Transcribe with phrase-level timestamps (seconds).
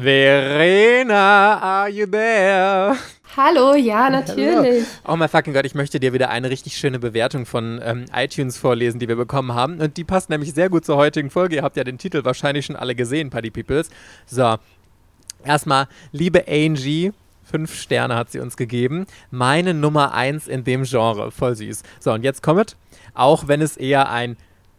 [0.00, 2.96] Verena, are you there?
[3.36, 4.86] Hallo, ja, natürlich.
[5.04, 8.58] Oh mein fucking Gott, ich möchte dir wieder eine richtig schöne Bewertung von ähm, iTunes
[8.58, 9.80] vorlesen, die wir bekommen haben.
[9.80, 11.56] Und die passt nämlich sehr gut zur heutigen Folge.
[11.56, 13.90] Ihr habt ja den Titel wahrscheinlich schon alle gesehen, Party Peoples.
[14.26, 14.56] So,
[15.44, 17.12] erstmal, liebe Angie,
[17.42, 19.06] fünf Sterne hat sie uns gegeben.
[19.32, 21.32] Meine Nummer eins in dem Genre.
[21.32, 21.82] Voll süß.
[21.98, 22.76] So, und jetzt kommt,
[23.14, 24.36] auch wenn es eher ein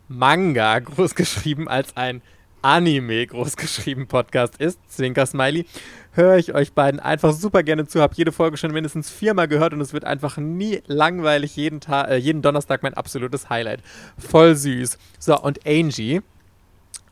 [0.08, 2.22] Manga großgeschrieben als ein
[2.62, 5.66] Anime großgeschrieben Podcast ist, Zwinker Smiley,
[6.14, 8.02] höre ich euch beiden einfach super gerne zu.
[8.02, 11.56] Habe jede Folge schon mindestens viermal gehört und es wird einfach nie langweilig.
[11.56, 13.82] Jeden, Tag, äh, jeden Donnerstag mein absolutes Highlight.
[14.18, 14.98] Voll süß.
[15.20, 16.22] So, und Angie,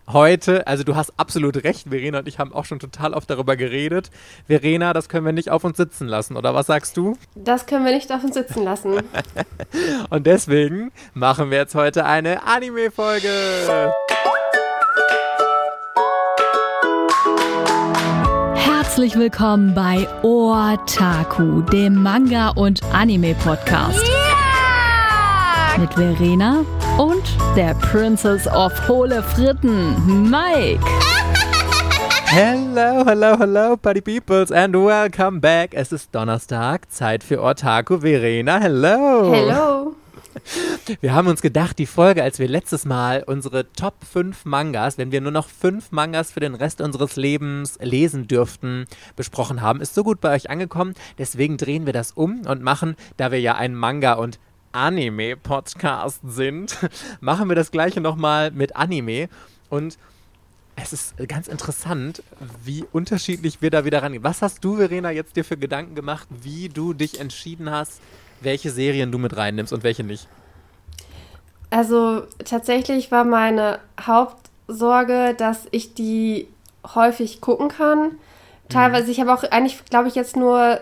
[0.07, 3.55] heute, also du hast absolut recht, Verena und ich haben auch schon total oft darüber
[3.55, 4.09] geredet.
[4.47, 7.17] Verena, das können wir nicht auf uns sitzen lassen, oder was sagst du?
[7.35, 9.01] Das können wir nicht auf uns sitzen lassen.
[10.09, 13.29] und deswegen machen wir jetzt heute eine Anime-Folge.
[18.97, 24.03] Herzlich willkommen bei Otaku, dem Manga- und Anime-Podcast.
[24.03, 25.77] Yeah!
[25.77, 26.65] Mit Verena
[26.97, 27.21] und
[27.55, 30.83] der Princess of Hohle Fritten, Mike.
[32.25, 35.75] Hello, hello, hello, Party Peoples and welcome back.
[35.75, 37.99] Es ist Donnerstag, Zeit für Otaku.
[37.99, 39.31] Verena, hello.
[39.31, 39.95] Hello.
[41.01, 45.11] Wir haben uns gedacht, die Folge, als wir letztes Mal unsere Top 5 Mangas, wenn
[45.11, 49.95] wir nur noch 5 Mangas für den Rest unseres Lebens lesen dürften, besprochen haben, ist
[49.95, 50.93] so gut bei euch angekommen.
[51.17, 54.39] Deswegen drehen wir das um und machen, da wir ja ein Manga- und
[54.71, 56.77] Anime-Podcast sind,
[57.19, 59.29] machen wir das gleiche nochmal mit Anime.
[59.69, 59.97] Und
[60.75, 62.21] es ist ganz interessant,
[62.63, 64.23] wie unterschiedlich wir da wieder rangehen.
[64.23, 67.99] Was hast du, Verena, jetzt dir für Gedanken gemacht, wie du dich entschieden hast,
[68.41, 70.27] welche Serien du mit reinnimmst und welche nicht?
[71.69, 76.47] Also tatsächlich war meine Hauptsorge, dass ich die
[76.95, 78.11] häufig gucken kann.
[78.69, 80.79] Teilweise, ich habe auch eigentlich, glaube ich, jetzt nur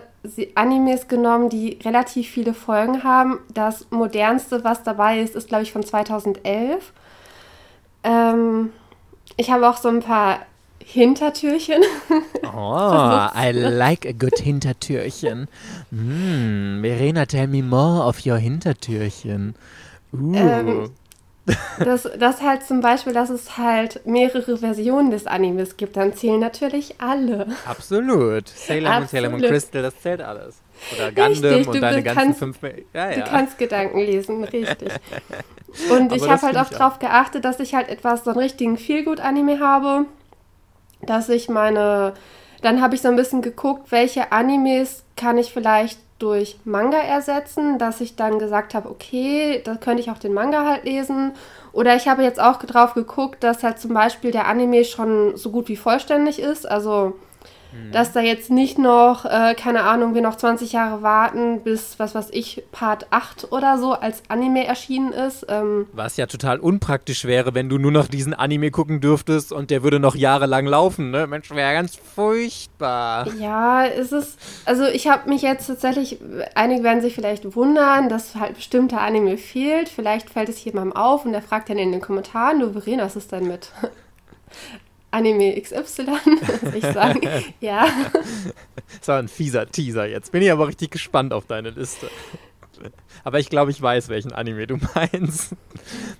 [0.54, 3.38] Animes genommen, die relativ viele Folgen haben.
[3.52, 6.92] Das modernste, was dabei ist, ist, glaube ich, von 2011.
[8.02, 8.72] Ähm,
[9.36, 10.40] ich habe auch so ein paar
[10.84, 11.82] Hintertürchen.
[12.44, 15.48] Oh, I like a good Hintertürchen.
[15.90, 19.54] Mm, Verena, tell me more of your Hintertürchen.
[20.12, 20.34] Uh.
[20.34, 20.90] Ähm,
[21.78, 26.40] das, das halt zum Beispiel, dass es halt mehrere Versionen des Animes gibt, dann zählen
[26.40, 27.46] natürlich alle.
[27.64, 28.48] Absolut.
[28.48, 30.60] Sailor Moon, Sailor Moon Crystal, das zählt alles.
[30.94, 32.58] Oder Gundam richtig, und deine ganzen kannst, fünf...
[32.92, 33.16] Ja, ja.
[33.16, 34.92] Du kannst Gedanken lesen, richtig.
[35.90, 39.60] Und ich habe halt auch darauf geachtet, dass ich halt etwas, so einen richtigen Feelgood-Anime
[39.60, 40.06] habe,
[41.02, 42.14] dass ich meine...
[42.62, 47.78] Dann habe ich so ein bisschen geguckt, welche Animes kann ich vielleicht durch Manga ersetzen,
[47.78, 51.32] dass ich dann gesagt habe, okay, da könnte ich auch den Manga halt lesen.
[51.72, 55.50] Oder ich habe jetzt auch drauf geguckt, dass halt zum Beispiel der Anime schon so
[55.50, 56.66] gut wie vollständig ist.
[56.66, 57.18] Also
[57.92, 62.14] dass da jetzt nicht noch, äh, keine Ahnung, wir noch 20 Jahre warten, bis, was
[62.14, 65.46] weiß ich, Part 8 oder so als Anime erschienen ist.
[65.48, 69.70] Ähm, Was ja total unpraktisch wäre, wenn du nur noch diesen Anime gucken dürftest und
[69.70, 71.26] der würde noch jahrelang laufen, ne?
[71.26, 73.28] Mensch, wäre ganz furchtbar.
[73.38, 76.18] ja, ist es, also ich habe mich jetzt tatsächlich,
[76.54, 79.88] einige werden sich vielleicht wundern, dass halt bestimmter Anime fehlt.
[79.88, 83.16] Vielleicht fällt es jemandem auf und der fragt dann in den Kommentaren, du Verena, was
[83.16, 83.70] ist denn mit
[85.16, 86.06] Anime XY?
[86.06, 87.28] Was ich sagen?
[87.60, 87.88] ja.
[88.98, 90.30] Das war ein fieser Teaser jetzt.
[90.30, 92.10] Bin ich aber richtig gespannt auf deine Liste.
[93.24, 95.54] Aber ich glaube, ich weiß, welchen Anime du meinst.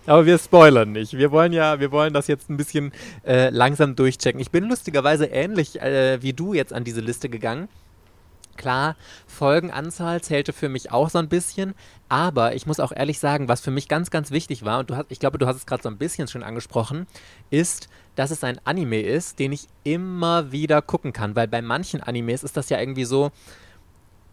[0.06, 1.12] Aber wir spoilern nicht.
[1.12, 2.92] Wir wollen ja, wir wollen das jetzt ein bisschen
[3.26, 4.40] äh, langsam durchchecken.
[4.40, 7.68] Ich bin lustigerweise ähnlich äh, wie du jetzt an diese Liste gegangen.
[8.56, 8.96] Klar,
[9.26, 11.74] Folgenanzahl zählte für mich auch so ein bisschen,
[12.08, 15.06] aber ich muss auch ehrlich sagen, was für mich ganz, ganz wichtig war, und hast,
[15.10, 17.06] ich glaube, du hast es gerade so ein bisschen schon angesprochen,
[17.50, 22.02] ist, dass es ein Anime ist, den ich immer wieder gucken kann, weil bei manchen
[22.02, 23.30] Animes ist das ja irgendwie so,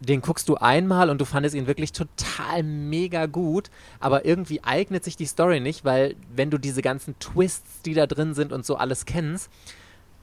[0.00, 3.70] den guckst du einmal und du fandest ihn wirklich total mega gut,
[4.00, 8.06] aber irgendwie eignet sich die Story nicht, weil wenn du diese ganzen Twists, die da
[8.06, 9.50] drin sind und so alles kennst,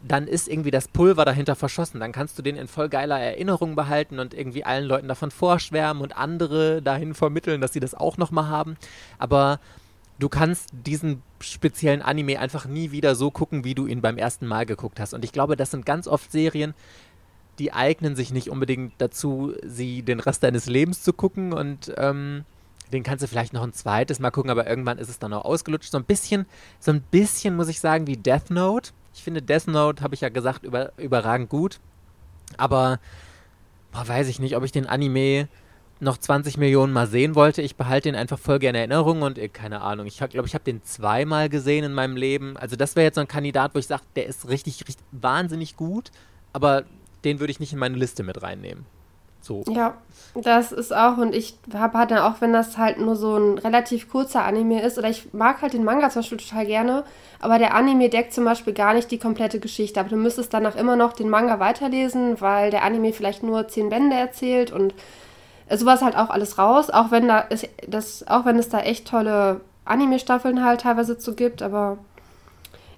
[0.07, 1.99] dann ist irgendwie das Pulver dahinter verschossen.
[1.99, 6.01] Dann kannst du den in voll geiler Erinnerung behalten und irgendwie allen Leuten davon vorschwärmen
[6.01, 8.77] und andere dahin vermitteln, dass sie das auch nochmal haben.
[9.19, 9.59] Aber
[10.19, 14.47] du kannst diesen speziellen Anime einfach nie wieder so gucken, wie du ihn beim ersten
[14.47, 15.13] Mal geguckt hast.
[15.13, 16.73] Und ich glaube, das sind ganz oft Serien,
[17.59, 22.45] die eignen sich nicht unbedingt dazu, sie den Rest deines Lebens zu gucken und ähm,
[22.91, 25.45] den kannst du vielleicht noch ein zweites Mal gucken, aber irgendwann ist es dann auch
[25.45, 25.91] ausgelutscht.
[25.91, 26.45] So ein bisschen,
[26.79, 28.91] so ein bisschen muss ich sagen, wie Death Note.
[29.13, 31.79] Ich finde Death Note, habe ich ja gesagt, über, überragend gut.
[32.57, 32.99] Aber
[33.91, 35.47] boah, weiß ich nicht, ob ich den Anime
[35.99, 37.61] noch 20 Millionen Mal sehen wollte.
[37.61, 40.07] Ich behalte den einfach voll gerne in Erinnerung und äh, keine Ahnung.
[40.07, 42.57] Ich glaube, ich habe den zweimal gesehen in meinem Leben.
[42.57, 45.75] Also das wäre jetzt so ein Kandidat, wo ich sage, der ist richtig, richtig wahnsinnig
[45.77, 46.11] gut.
[46.53, 46.83] aber
[47.23, 48.85] den würde ich nicht in meine Liste mit reinnehmen.
[49.41, 49.63] So.
[49.67, 49.95] Ja,
[50.35, 53.57] das ist auch, und ich habe halt dann auch, wenn das halt nur so ein
[53.57, 57.03] relativ kurzer Anime ist, oder ich mag halt den Manga zum Beispiel total gerne,
[57.39, 59.99] aber der Anime deckt zum Beispiel gar nicht die komplette Geschichte.
[59.99, 63.89] Aber du müsstest danach immer noch den Manga weiterlesen, weil der Anime vielleicht nur zehn
[63.89, 64.93] Bände erzählt und
[65.69, 69.07] sowas halt auch alles raus, auch wenn da ist, das, auch wenn es da echt
[69.07, 71.97] tolle Anime-Staffeln halt teilweise zu gibt, aber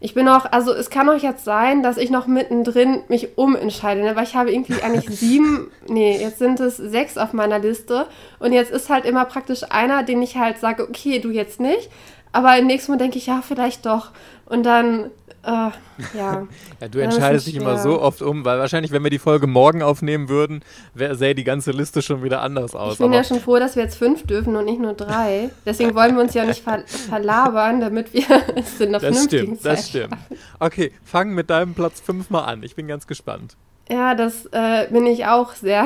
[0.03, 4.01] ich bin auch, also es kann auch jetzt sein, dass ich noch mittendrin mich umentscheide,
[4.01, 4.17] ne?
[4.17, 8.07] weil ich habe irgendwie eigentlich sieben, nee, jetzt sind es sechs auf meiner Liste
[8.39, 11.89] und jetzt ist halt immer praktisch einer, den ich halt sage, okay, du jetzt nicht,
[12.33, 14.11] aber im nächsten Mal denke ich, ja, vielleicht doch.
[14.45, 15.09] Und dann
[15.43, 15.73] äh, ja.
[16.81, 16.87] ja.
[16.89, 20.29] Du entscheidest dich immer so oft um, weil wahrscheinlich, wenn wir die Folge morgen aufnehmen
[20.29, 20.63] würden,
[20.95, 22.93] sähe die ganze Liste schon wieder anders aus.
[22.93, 25.49] Ich bin ja schon froh, dass wir jetzt fünf dürfen und nicht nur drei.
[25.65, 28.25] Deswegen wollen wir uns ja nicht ver verlabern, damit wir
[28.55, 30.15] es in der Das stimmt, das stimmt.
[30.59, 32.63] Okay, fang mit deinem Platz fünf mal an.
[32.63, 33.57] Ich bin ganz gespannt.
[33.89, 35.85] Ja, das äh, bin ich auch sehr.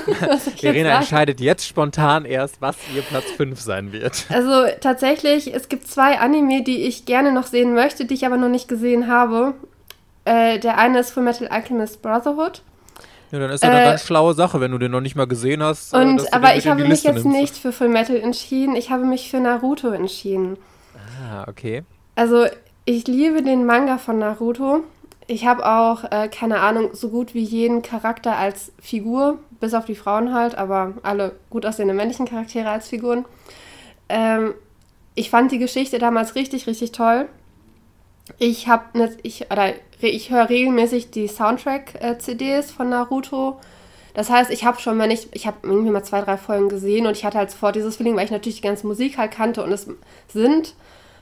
[0.56, 4.26] Verena entscheidet jetzt spontan erst, was ihr Platz 5 sein wird.
[4.28, 8.36] Also tatsächlich, es gibt zwei Anime, die ich gerne noch sehen möchte, die ich aber
[8.36, 9.54] noch nicht gesehen habe.
[10.26, 12.62] Äh, der eine ist Full Metal Alchemist Brotherhood.
[13.30, 15.26] Ja, dann ist ja eine äh, ganz schlaue Sache, wenn du den noch nicht mal
[15.26, 15.94] gesehen hast.
[15.94, 17.40] Äh, und, aber ich habe mich jetzt nimmst.
[17.40, 20.58] nicht für Full Metal entschieden, ich habe mich für Naruto entschieden.
[21.30, 21.82] Ah, okay.
[22.14, 22.46] Also
[22.84, 24.82] ich liebe den Manga von Naruto.
[25.30, 29.84] Ich habe auch, äh, keine Ahnung, so gut wie jeden Charakter als Figur, bis auf
[29.84, 33.26] die Frauen halt, aber alle gut aussehende männlichen Charaktere als Figuren.
[34.08, 34.54] Ähm,
[35.14, 37.28] ich fand die Geschichte damals richtig, richtig toll.
[38.38, 39.46] Ich habe ne, ich
[40.00, 43.60] ich höre regelmäßig die Soundtrack-CDs von Naruto.
[44.14, 47.06] Das heißt, ich habe schon, wenn ich, ich habe irgendwie mal zwei, drei Folgen gesehen
[47.06, 49.62] und ich hatte halt sofort dieses Feeling, weil ich natürlich die ganze Musik halt kannte
[49.62, 49.88] und es
[50.28, 50.74] sind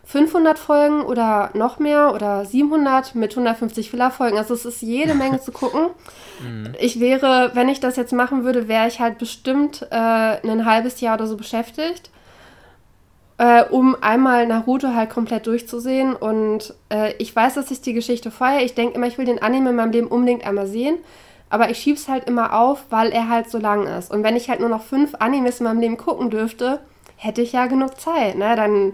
[0.07, 4.39] 500 Folgen oder noch mehr oder 700 mit 150 Filler-Folgen.
[4.39, 5.89] Also es ist jede Menge zu gucken.
[6.41, 6.75] Mhm.
[6.81, 11.01] Ich wäre, wenn ich das jetzt machen würde, wäre ich halt bestimmt äh, ein halbes
[11.01, 12.11] Jahr oder so beschäftigt,
[13.39, 16.15] äh, um einmal Naruto halt komplett durchzusehen.
[16.15, 18.63] Und äh, ich weiß, dass ich die Geschichte feiere.
[18.63, 20.99] Ich denke immer, ich will den Anime in meinem Leben unbedingt einmal sehen.
[21.51, 24.13] Aber ich schiebe es halt immer auf, weil er halt so lang ist.
[24.13, 26.79] Und wenn ich halt nur noch fünf Animes in meinem Leben gucken dürfte,
[27.17, 28.37] hätte ich ja genug Zeit.
[28.37, 28.55] Ne?
[28.55, 28.93] Dann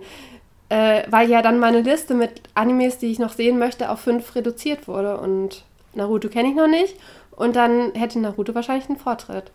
[0.73, 4.35] äh, weil ja dann meine Liste mit Animes, die ich noch sehen möchte, auf fünf
[4.35, 5.19] reduziert wurde.
[5.19, 6.97] Und Naruto kenne ich noch nicht.
[7.33, 9.51] Und dann hätte Naruto wahrscheinlich einen Vortritt.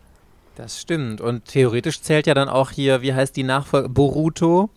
[0.54, 1.20] Das stimmt.
[1.20, 3.88] Und theoretisch zählt ja dann auch hier, wie heißt die Nachfolge?
[3.88, 4.70] Boruto.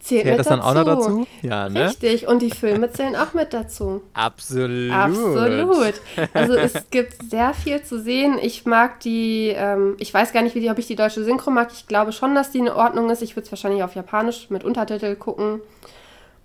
[0.00, 0.60] Zählt, Zählt das dazu.
[0.60, 1.26] dann auch noch dazu?
[1.42, 1.86] Ja, ne?
[1.88, 4.02] Richtig, und die Filme zählen auch mit dazu.
[4.14, 4.92] Absolut.
[4.92, 5.94] Absolut.
[6.32, 8.38] Also es gibt sehr viel zu sehen.
[8.40, 11.50] Ich mag die, ähm, ich weiß gar nicht, wie die, ob ich die deutsche Synchro
[11.50, 11.70] mag.
[11.72, 13.22] Ich glaube schon, dass die in Ordnung ist.
[13.22, 15.60] Ich würde es wahrscheinlich auf Japanisch mit Untertitel gucken.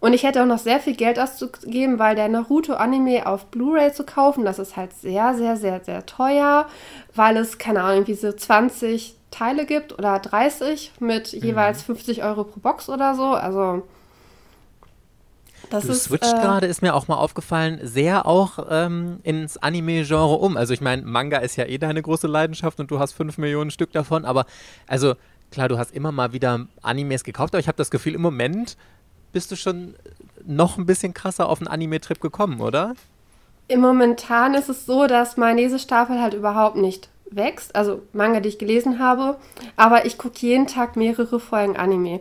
[0.01, 4.03] Und ich hätte auch noch sehr viel Geld auszugeben, weil der Naruto-Anime auf Blu-ray zu
[4.03, 6.68] kaufen, das ist halt sehr, sehr, sehr, sehr teuer,
[7.13, 11.39] weil es, keine Ahnung, irgendwie so 20 Teile gibt oder 30 mit mhm.
[11.42, 13.25] jeweils 50 Euro pro Box oder so.
[13.25, 13.88] Also
[15.69, 19.57] das du ist, switcht äh, gerade, ist mir auch mal aufgefallen, sehr auch ähm, ins
[19.57, 20.57] Anime-Genre um.
[20.57, 23.69] Also ich meine, Manga ist ja eh deine große Leidenschaft und du hast 5 Millionen
[23.69, 24.48] Stück davon, aber
[24.88, 25.13] also
[25.51, 28.77] klar, du hast immer mal wieder Animes gekauft, aber ich habe das Gefühl, im Moment
[29.31, 29.95] bist du schon
[30.45, 32.95] noch ein bisschen krasser auf einen Anime-Trip gekommen, oder?
[33.68, 38.50] Im Momentan ist es so, dass meine Lesestaffel halt überhaupt nicht wächst, also Manga, die
[38.50, 39.38] ich gelesen habe,
[39.77, 42.20] aber ich gucke jeden Tag mehrere Folgen Anime.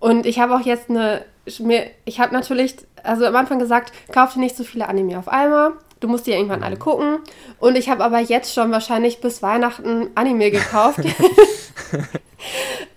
[0.00, 4.40] Und ich habe auch jetzt eine, ich habe natürlich, also am Anfang gesagt, kauf dir
[4.40, 5.72] nicht so viele Anime auf einmal.
[6.00, 7.20] Du musst die ja irgendwann alle gucken.
[7.58, 10.98] Und ich habe aber jetzt schon wahrscheinlich bis Weihnachten Anime gekauft.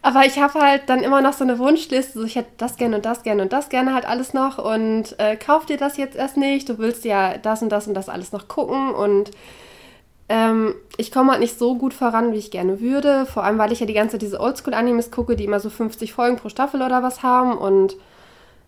[0.01, 2.19] aber ich habe halt dann immer noch so eine Wunschliste.
[2.19, 4.57] So, ich hätte das gerne und das gerne und das gerne halt alles noch.
[4.57, 6.69] Und äh, kauf dir das jetzt erst nicht.
[6.69, 8.93] Du willst ja das und das und das alles noch gucken.
[8.93, 9.31] Und
[10.29, 13.25] ähm, ich komme halt nicht so gut voran, wie ich gerne würde.
[13.25, 16.13] Vor allem, weil ich ja die ganze Zeit diese Oldschool-Animes gucke, die immer so 50
[16.13, 17.95] Folgen pro Staffel oder was haben und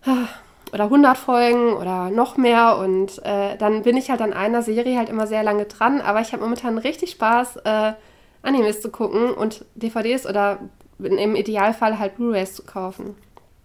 [0.05, 0.27] ah,
[0.71, 2.77] oder 100 Folgen oder noch mehr.
[2.77, 6.01] Und äh, dann bin ich halt an einer Serie halt immer sehr lange dran.
[6.01, 7.93] Aber ich habe momentan richtig Spaß, äh,
[8.41, 10.59] Animes zu gucken und DVDs oder
[10.99, 13.15] im Idealfall halt Blu-rays zu kaufen.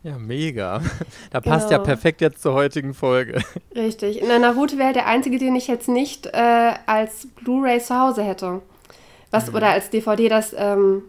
[0.04, 0.82] Ja, mega.
[1.30, 1.80] Da passt genau.
[1.80, 3.42] ja perfekt jetzt zur heutigen Folge.
[3.74, 4.20] Richtig.
[4.20, 8.60] In Naruto wäre der einzige, den ich jetzt nicht äh, als Blu-ray zu Hause hätte.
[9.30, 9.56] Was, mhm.
[9.56, 11.02] Oder als DVD, das ähm,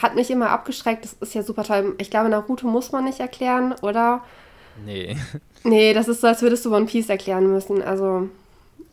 [0.00, 1.04] hat mich immer abgeschreckt.
[1.04, 1.94] Das ist ja super toll.
[1.98, 4.22] Ich glaube, Naruto muss man nicht erklären, oder?
[4.84, 5.16] Nee.
[5.64, 7.82] Nee, das ist so, als würdest du One Piece erklären müssen.
[7.82, 8.28] Also,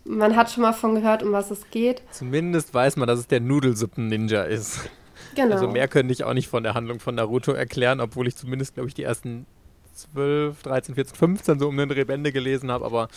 [0.06, 2.02] man hat schon mal von gehört, um was es geht.
[2.12, 4.90] Zumindest weiß man, dass es der Nudelsuppen-Ninja ist.
[5.36, 5.56] Genau.
[5.56, 8.76] Also mehr könnte ich auch nicht von der Handlung von Naruto erklären, obwohl ich zumindest,
[8.76, 9.46] glaube ich, die ersten
[9.94, 13.08] 12, 13, 14, 15 so um den Rebände gelesen habe, aber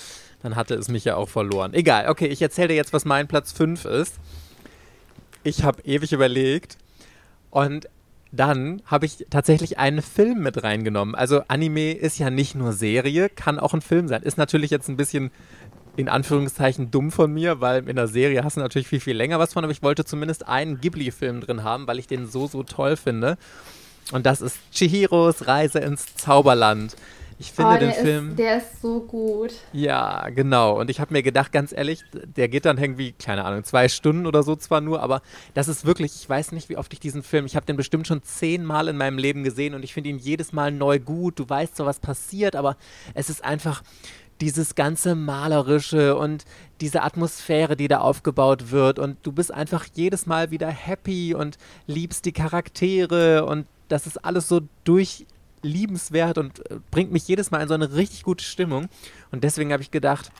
[0.43, 1.75] dann hatte es mich ja auch verloren.
[1.75, 4.14] Egal, okay, ich erzähle dir jetzt, was mein Platz 5 ist.
[5.43, 6.76] Ich habe ewig überlegt
[7.50, 7.88] und
[8.33, 11.14] dann habe ich tatsächlich einen Film mit reingenommen.
[11.14, 14.23] Also Anime ist ja nicht nur Serie, kann auch ein Film sein.
[14.23, 15.31] Ist natürlich jetzt ein bisschen
[15.96, 19.38] in Anführungszeichen dumm von mir, weil in der Serie hast du natürlich viel, viel länger
[19.38, 22.62] was von, aber ich wollte zumindest einen Ghibli-Film drin haben, weil ich den so, so
[22.62, 23.38] toll finde.
[24.12, 26.96] Und das ist Chihiros Reise ins Zauberland.
[27.38, 28.30] Ich finde oh, den Film.
[28.30, 29.52] Ist, der ist so gut.
[29.72, 30.80] Ja, genau.
[30.80, 34.26] Und ich habe mir gedacht, ganz ehrlich, der geht dann irgendwie, keine Ahnung, zwei Stunden
[34.26, 35.20] oder so zwar nur, aber
[35.52, 38.06] das ist wirklich, ich weiß nicht, wie oft ich diesen Film, ich habe den bestimmt
[38.06, 41.38] schon zehnmal in meinem Leben gesehen und ich finde ihn jedes Mal neu gut.
[41.38, 42.76] Du weißt so, was passiert, aber
[43.12, 43.82] es ist einfach
[44.40, 46.45] dieses ganze Malerische und
[46.81, 48.99] diese Atmosphäre, die da aufgebaut wird.
[48.99, 54.25] Und du bist einfach jedes Mal wieder happy und liebst die Charaktere und das ist
[54.25, 55.26] alles so durch
[55.62, 58.88] liebenswert und äh, bringt mich jedes Mal in so eine richtig gute Stimmung.
[59.33, 60.31] Und deswegen habe ich gedacht,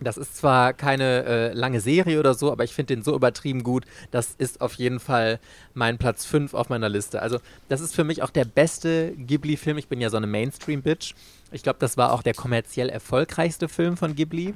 [0.00, 3.62] das ist zwar keine äh, lange Serie oder so, aber ich finde den so übertrieben
[3.62, 3.84] gut.
[4.10, 5.40] Das ist auf jeden Fall
[5.74, 7.22] mein Platz 5 auf meiner Liste.
[7.22, 7.38] Also,
[7.68, 9.78] das ist für mich auch der beste Ghibli-Film.
[9.78, 11.14] Ich bin ja so eine Mainstream-Bitch.
[11.52, 14.54] Ich glaube, das war auch der kommerziell erfolgreichste Film von Ghibli.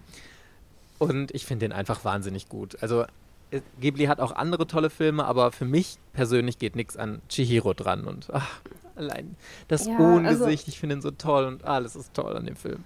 [0.98, 2.76] Und ich finde den einfach wahnsinnig gut.
[2.82, 3.04] Also,
[3.50, 7.72] äh, Ghibli hat auch andere tolle Filme, aber für mich persönlich geht nichts an Chihiro
[7.72, 8.04] dran.
[8.04, 8.60] Und ach,
[9.00, 9.36] Allein
[9.68, 12.56] das ja, Ohngesicht, also, ich finde ihn so toll und alles ist toll an dem
[12.56, 12.84] Film.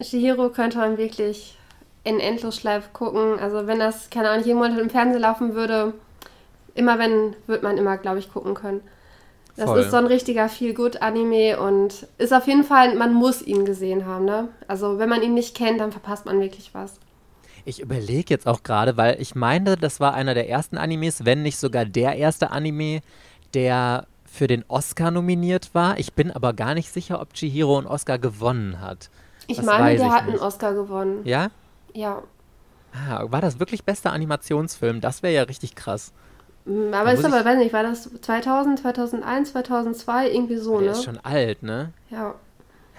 [0.00, 1.58] Shihiro könnte man wirklich
[2.04, 3.38] in Endlosschleife gucken.
[3.38, 5.94] Also wenn das, keine Ahnung, jeden Monat im Fernsehen laufen würde,
[6.74, 8.80] immer wenn, wird man immer, glaube ich, gucken können.
[9.56, 9.80] Das Voll.
[9.80, 14.24] ist so ein richtiger Feel-Good-Anime und ist auf jeden Fall, man muss ihn gesehen haben,
[14.24, 14.48] ne?
[14.66, 16.98] Also wenn man ihn nicht kennt, dann verpasst man wirklich was.
[17.66, 21.42] Ich überlege jetzt auch gerade, weil ich meine, das war einer der ersten Animes, wenn
[21.42, 23.02] nicht sogar der erste Anime,
[23.52, 25.98] der für den Oscar nominiert war.
[25.98, 29.10] Ich bin aber gar nicht sicher, ob Chihiro einen Oscar gewonnen hat.
[29.46, 30.36] Ich das meine, der ich hat nicht.
[30.36, 31.20] einen Oscar gewonnen.
[31.24, 31.50] Ja?
[31.94, 32.22] Ja.
[32.92, 35.00] Ah, war das wirklich bester Animationsfilm?
[35.00, 36.12] Das wäre ja richtig krass.
[36.64, 40.90] Mm, aber da ist aber, weiß nicht, war das 2000, 2001, 2002, irgendwie so, der
[40.90, 40.92] ne?
[40.92, 41.92] ist schon alt, ne?
[42.10, 42.34] Ja.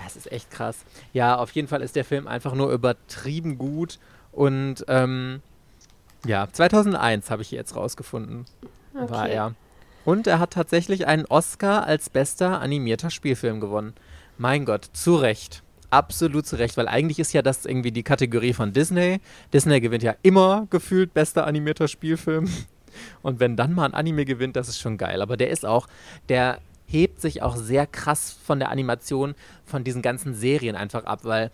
[0.04, 0.84] Das ist echt krass.
[1.14, 4.00] Ja, auf jeden Fall ist der Film einfach nur übertrieben gut
[4.32, 5.42] und ähm,
[6.26, 8.46] ja, 2001 habe ich jetzt rausgefunden,
[8.96, 9.10] okay.
[9.10, 9.54] war er.
[10.06, 13.94] Und er hat tatsächlich einen Oscar als bester animierter Spielfilm gewonnen.
[14.38, 15.64] Mein Gott, zu Recht.
[15.94, 19.20] Absolut zu Recht, weil eigentlich ist ja das irgendwie die Kategorie von Disney.
[19.54, 22.50] Disney gewinnt ja immer gefühlt bester animierter Spielfilm.
[23.22, 25.22] Und wenn dann mal ein Anime gewinnt, das ist schon geil.
[25.22, 25.86] Aber der ist auch,
[26.30, 26.58] der
[26.88, 29.36] hebt sich auch sehr krass von der Animation
[29.66, 31.52] von diesen ganzen Serien einfach ab, weil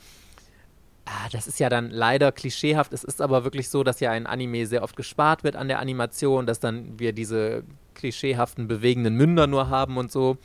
[1.04, 2.94] ah, das ist ja dann leider klischeehaft.
[2.94, 5.80] Es ist aber wirklich so, dass ja ein Anime sehr oft gespart wird an der
[5.80, 7.64] Animation, dass dann wir diese
[7.96, 10.38] klischeehaften, bewegenden Münder nur haben und so.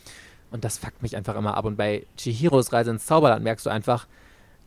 [0.54, 1.64] Und das fuckt mich einfach immer ab.
[1.64, 4.06] Und bei Chihiros Reise ins Zauberland merkst du einfach,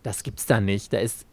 [0.03, 0.91] das gibt's da nicht.
[0.91, 1.25] Da ist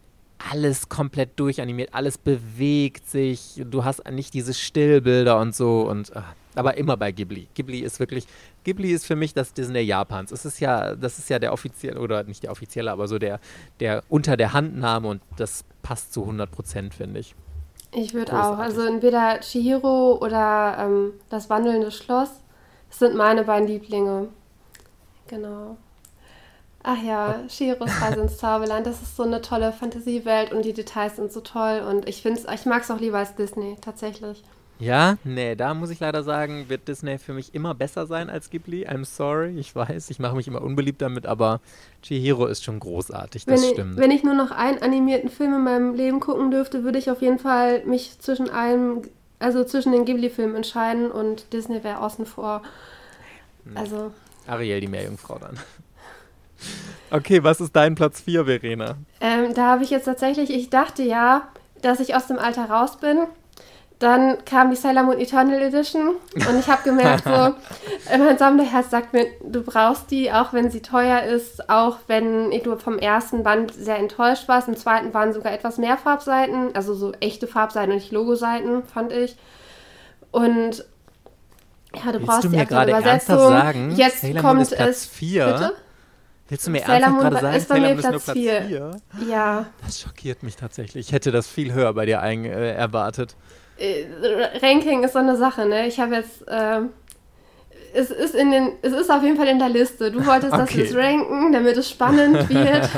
[0.48, 3.60] alles komplett durchanimiert, alles bewegt sich.
[3.68, 5.82] Du hast nicht diese Stillbilder und so.
[5.90, 7.48] Und ach, aber immer bei Ghibli.
[7.54, 8.28] Ghibli ist wirklich,
[8.62, 10.30] Ghibli ist für mich das Disney Japans.
[10.30, 13.40] Es ist ja, das ist ja der offizielle, oder nicht der offizielle, aber so der,
[13.80, 17.34] der unter der Handnahme und das passt zu 100 Prozent, finde ich.
[17.90, 18.58] Ich würde auch.
[18.58, 22.30] Also entweder Chihiro oder ähm, das wandelnde Schloss.
[22.88, 24.28] Das sind meine beiden Lieblinge.
[25.28, 25.76] Genau.
[26.86, 31.16] Ach ja, Chihiros Reise ins Zauberland, das ist so eine tolle Fantasiewelt und die Details
[31.16, 34.42] sind so toll und ich finde ich mag es auch lieber als Disney, tatsächlich.
[34.80, 38.50] Ja, nee, da muss ich leider sagen, wird Disney für mich immer besser sein als
[38.50, 38.86] Ghibli.
[38.86, 41.60] I'm sorry, ich weiß, ich mache mich immer unbeliebt damit, aber
[42.02, 43.94] Chihiro ist schon großartig, das wenn stimmt.
[43.94, 47.10] Ich, wenn ich nur noch einen animierten Film in meinem Leben gucken dürfte, würde ich
[47.10, 49.02] auf jeden Fall mich zwischen einem,
[49.38, 52.60] also zwischen den Ghibli-Filmen entscheiden und Disney wäre außen vor.
[53.74, 54.12] Also.
[54.46, 55.58] Ariel, die Meerjungfrau dann.
[57.10, 58.96] Okay, was ist dein Platz 4, Verena?
[59.20, 61.48] Ähm, da habe ich jetzt tatsächlich, ich dachte ja,
[61.82, 63.18] dass ich aus dem Alter raus bin.
[64.00, 67.54] Dann kam die Sailor Moon Eternal Edition und ich habe gemerkt, so,
[68.18, 72.76] mein Sammlerherz sagt mir, du brauchst die, auch wenn sie teuer ist, auch wenn du
[72.76, 74.66] vom ersten Band sehr enttäuscht warst.
[74.66, 79.12] Im zweiten waren sogar etwas mehr Farbseiten, also so echte Farbseiten und nicht Logoseiten, fand
[79.12, 79.36] ich.
[80.32, 80.84] Und
[81.94, 83.38] ja, du Willst brauchst du mir gerade Übersetzung.
[83.38, 85.06] Sagen, Jetzt Sailor kommt Moon ist Platz es.
[85.06, 85.46] 4?
[85.46, 85.72] Bitte?
[86.48, 88.90] Willst du mir Sailor ernsthaft gerade sagen, ist bei mir Platz 4?
[89.28, 89.66] Ja.
[89.84, 91.06] Das schockiert mich tatsächlich.
[91.08, 93.36] Ich hätte das viel höher bei dir ein, äh, erwartet.
[93.76, 94.04] Äh,
[94.62, 95.86] Ranking ist so eine Sache, ne?
[95.86, 96.46] Ich habe jetzt.
[96.46, 96.82] Äh,
[97.94, 100.10] es ist, in den, es ist auf jeden Fall in der Liste.
[100.10, 100.62] Du wolltest okay.
[100.62, 102.90] das jetzt ranken, damit es spannend wird.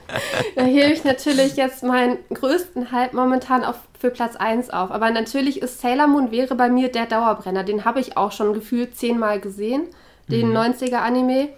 [0.56, 4.90] da hebe ich natürlich jetzt meinen größten Hype momentan auf, für Platz 1 auf.
[4.90, 7.64] Aber natürlich ist Sailor Moon wäre bei mir der Dauerbrenner.
[7.64, 9.88] Den habe ich auch schon gefühlt zehnmal gesehen.
[10.28, 10.56] Den mhm.
[10.56, 11.48] 90er Anime.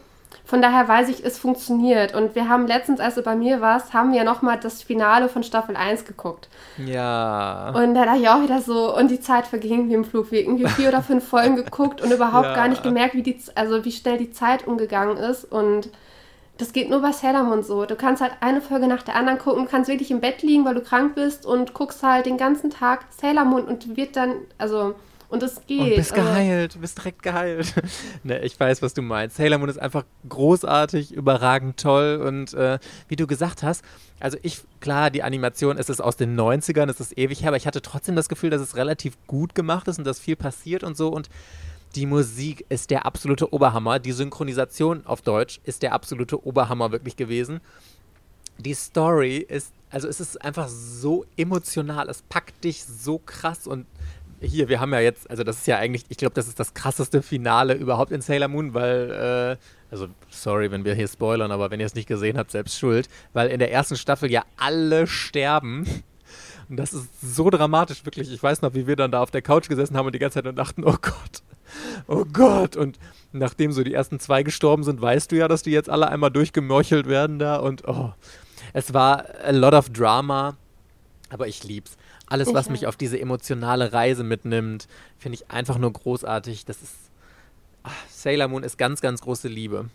[0.46, 2.14] Von daher weiß ich, es funktioniert.
[2.14, 5.28] Und wir haben letztens, als du bei mir warst, haben wir ja nochmal das Finale
[5.28, 6.48] von Staffel 1 geguckt.
[6.78, 7.70] Ja.
[7.70, 10.30] Und da dachte ich auch wieder so, und die Zeit verging wie im Flug.
[10.30, 12.54] Wir irgendwie vier oder fünf Folgen geguckt und überhaupt ja.
[12.54, 15.44] gar nicht gemerkt, wie, die, also wie schnell die Zeit umgegangen ist.
[15.44, 15.90] Und
[16.58, 17.84] das geht nur bei Sailor Moon so.
[17.84, 20.76] Du kannst halt eine Folge nach der anderen gucken, kannst wirklich im Bett liegen, weil
[20.76, 24.94] du krank bist und guckst halt den ganzen Tag Sailor Moon und wird dann, also
[25.28, 25.80] und es geht.
[25.80, 27.74] Und bist geheilt, bist direkt geheilt.
[28.22, 29.36] ne, ich weiß, was du meinst.
[29.36, 32.78] Sailor Moon ist einfach großartig, überragend toll und äh,
[33.08, 33.84] wie du gesagt hast,
[34.20, 37.56] also ich, klar, die Animation ist es aus den 90ern, es ist ewig her, aber
[37.56, 40.84] ich hatte trotzdem das Gefühl, dass es relativ gut gemacht ist und dass viel passiert
[40.84, 41.28] und so und
[41.94, 43.98] die Musik ist der absolute Oberhammer.
[43.98, 47.60] Die Synchronisation auf Deutsch ist der absolute Oberhammer wirklich gewesen.
[48.58, 53.86] Die Story ist, also es ist einfach so emotional, es packt dich so krass und
[54.40, 56.74] hier, wir haben ja jetzt, also das ist ja eigentlich, ich glaube, das ist das
[56.74, 59.56] krasseste Finale überhaupt in Sailor Moon, weil, äh,
[59.90, 63.08] also sorry, wenn wir hier spoilern, aber wenn ihr es nicht gesehen habt, selbst schuld,
[63.32, 65.86] weil in der ersten Staffel ja alle sterben.
[66.68, 68.30] Und das ist so dramatisch, wirklich.
[68.32, 70.34] Ich weiß noch, wie wir dann da auf der Couch gesessen haben und die ganze
[70.34, 71.42] Zeit und dachten, oh Gott,
[72.08, 72.76] oh Gott.
[72.76, 72.98] Und
[73.32, 76.30] nachdem so die ersten zwei gestorben sind, weißt du ja, dass die jetzt alle einmal
[76.30, 78.12] durchgemorchelt werden da und oh,
[78.72, 80.56] es war a lot of drama,
[81.30, 81.96] aber ich lieb's.
[82.28, 86.64] Alles, was mich auf diese emotionale Reise mitnimmt, finde ich einfach nur großartig.
[86.64, 86.94] Das ist.
[87.84, 89.86] Ach, Sailor Moon ist ganz, ganz große Liebe.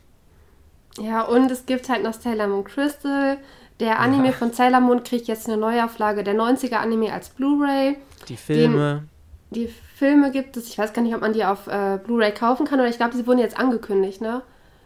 [0.97, 3.37] Ja, und es gibt halt noch Sailor Moon Crystal.
[3.79, 4.31] Der Anime ja.
[4.31, 7.97] von Sailor Moon kriegt jetzt eine Neuauflage der 90er Anime als Blu-ray.
[8.29, 9.03] Die Filme.
[9.51, 10.67] Den, die Filme gibt es.
[10.67, 13.15] Ich weiß gar nicht, ob man die auf äh, Blu-ray kaufen kann oder ich glaube,
[13.15, 14.41] sie wurden jetzt angekündigt, ne?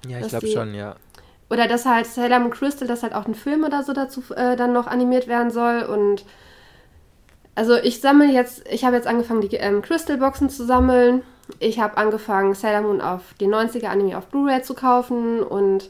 [0.07, 0.95] Ja, ich glaube schon, ja.
[1.49, 4.55] Oder dass halt Sailor Moon Crystal, dass halt auch ein Film oder so dazu äh,
[4.55, 6.25] dann noch animiert werden soll und
[7.55, 11.23] also ich sammle jetzt, ich habe jetzt angefangen, die ähm, Crystal-Boxen zu sammeln.
[11.59, 15.89] Ich habe angefangen, Sailor Moon auf den 90er Anime auf Blu-ray zu kaufen und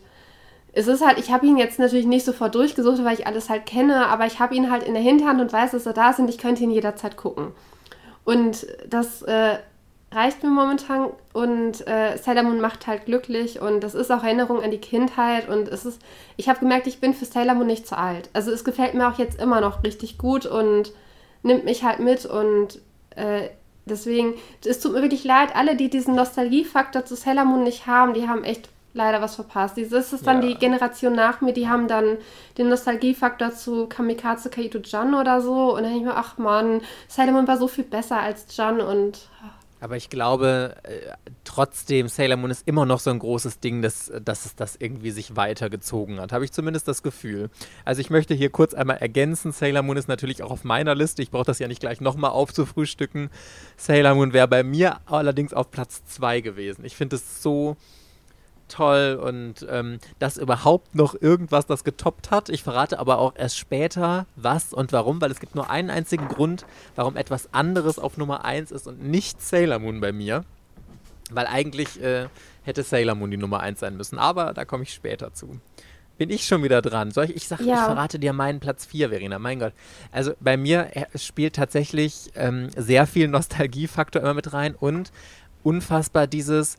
[0.74, 3.66] es ist halt, ich habe ihn jetzt natürlich nicht sofort durchgesucht, weil ich alles halt
[3.66, 6.20] kenne, aber ich habe ihn halt in der Hinterhand und weiß, dass er da ist
[6.20, 7.48] und ich könnte ihn jederzeit gucken.
[8.26, 9.58] Und das äh,
[10.12, 14.62] reicht mir momentan und äh, Sailor Moon macht halt glücklich und das ist auch Erinnerung
[14.62, 16.02] an die Kindheit und es ist,
[16.36, 18.30] ich habe gemerkt, ich bin für Sailor Moon nicht zu alt.
[18.34, 20.92] Also es gefällt mir auch jetzt immer noch richtig gut und
[21.46, 22.80] nimmt mich halt mit und
[23.16, 23.50] äh,
[23.86, 24.34] deswegen,
[24.66, 28.28] es tut mir wirklich leid, alle, die diesen Nostalgiefaktor zu Sailor Moon nicht haben, die
[28.28, 29.78] haben echt leider was verpasst.
[29.78, 30.50] Das ist dann ja.
[30.50, 32.18] die Generation nach mir, die haben dann
[32.58, 36.82] den Nostalgiefaktor zu Kamikaze Kaito Jan oder so und dann denke ich mir, ach man,
[37.08, 39.28] Sailor Moon war so viel besser als Jan und
[39.80, 41.12] aber ich glaube, äh,
[41.44, 45.12] trotzdem, Sailor Moon ist immer noch so ein großes Ding, dass, dass es das irgendwie
[45.12, 46.32] sich weitergezogen hat.
[46.32, 47.50] Habe ich zumindest das Gefühl.
[47.84, 51.22] Also ich möchte hier kurz einmal ergänzen, Sailor Moon ist natürlich auch auf meiner Liste.
[51.22, 53.30] Ich brauche das ja nicht gleich nochmal aufzufrühstücken.
[53.78, 56.86] Sailor Moon wäre bei mir allerdings auf Platz 2 gewesen.
[56.86, 57.76] Ich finde es so
[58.68, 62.50] toll und ähm, dass überhaupt noch irgendwas das getoppt hat.
[62.50, 66.28] Ich verrate aber auch erst später, was und warum, weil es gibt nur einen einzigen
[66.28, 70.44] Grund, warum etwas anderes auf Nummer 1 ist und nicht Sailor Moon bei mir.
[71.32, 72.28] Weil eigentlich äh,
[72.64, 75.60] hätte Sailor Moon die Nummer 1 sein müssen, aber da komme ich später zu.
[76.18, 77.12] Bin ich schon wieder dran?
[77.12, 77.74] Soll ich, ich sag, ja.
[77.74, 79.74] ich verrate dir meinen Platz 4, Verena, mein Gott.
[80.12, 85.12] Also bei mir äh, spielt tatsächlich ähm, sehr viel Nostalgiefaktor immer mit rein und
[85.64, 86.78] unfassbar dieses,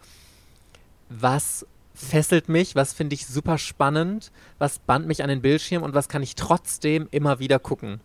[1.11, 5.95] was fesselt mich, was finde ich super spannend, was band mich an den Bildschirm und
[5.95, 8.01] was kann ich trotzdem immer wieder gucken.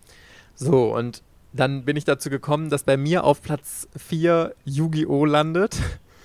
[0.56, 1.22] So, und
[1.54, 5.26] dann bin ich dazu gekommen, dass bei mir auf Platz 4 Yu-Gi-Oh!
[5.26, 5.78] landet.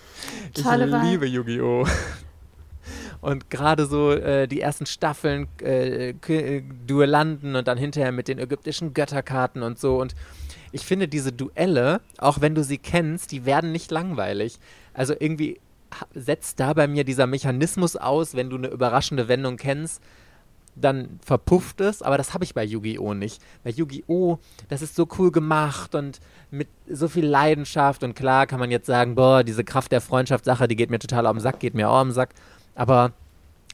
[0.54, 1.86] Tolle ich liebe Yu-Gi-Oh!
[3.20, 6.14] Und gerade so äh, die ersten Staffeln, äh,
[6.86, 10.00] Duellanden und dann hinterher mit den ägyptischen Götterkarten und so.
[10.00, 10.14] Und
[10.70, 14.60] ich finde diese Duelle, auch wenn du sie kennst, die werden nicht langweilig.
[14.94, 15.58] Also irgendwie
[16.14, 20.02] setzt da bei mir dieser Mechanismus aus, wenn du eine überraschende Wendung kennst,
[20.76, 23.14] dann verpufft es, aber das habe ich bei Yu-Gi-Oh!
[23.14, 23.42] nicht.
[23.64, 24.38] Bei Yu-Gi-Oh!
[24.68, 28.86] das ist so cool gemacht und mit so viel Leidenschaft und klar kann man jetzt
[28.86, 31.98] sagen, boah, diese Kraft der Freundschaft-Sache, die geht mir total am Sack, geht mir auch
[31.98, 32.34] am Sack,
[32.74, 33.12] aber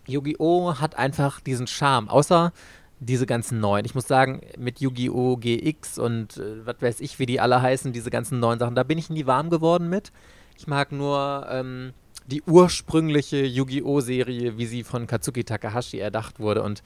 [0.06, 0.76] Yu-Gi-Oh!
[0.80, 2.52] hat einfach diesen Charme, außer
[3.00, 3.84] diese ganzen neuen.
[3.84, 5.36] Ich muss sagen, mit Yu-Gi-Oh!
[5.36, 8.84] GX und äh, was weiß ich, wie die alle heißen, diese ganzen neuen Sachen, da
[8.84, 10.12] bin ich nie warm geworden mit.
[10.56, 11.92] Ich mag nur ähm,
[12.26, 14.00] die ursprüngliche Yu-Gi-Oh!
[14.00, 16.82] Serie, wie sie von Katsuki Takahashi erdacht wurde und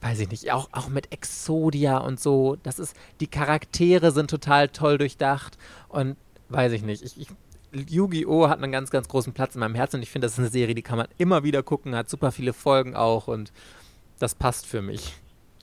[0.00, 4.68] weiß ich nicht, auch, auch mit Exodia und so, das ist, die Charaktere sind total
[4.68, 6.16] toll durchdacht und
[6.48, 7.28] weiß ich nicht, ich, ich
[7.90, 8.48] Yu-Gi-Oh!
[8.48, 10.48] hat einen ganz, ganz großen Platz in meinem Herzen und ich finde, das ist eine
[10.48, 13.52] Serie, die kann man immer wieder gucken, hat super viele Folgen auch und
[14.18, 15.14] das passt für mich.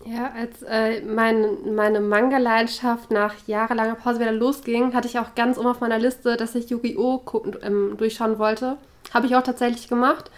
[0.04, 5.58] Ja, als äh, mein, meine Manga-Leidenschaft nach jahrelanger Pause wieder losging, hatte ich auch ganz
[5.58, 7.22] oben auf meiner Liste, dass ich Yu-Gi-Oh!
[7.64, 8.78] Ähm, durchschauen wollte.
[9.14, 10.30] Habe ich auch tatsächlich gemacht.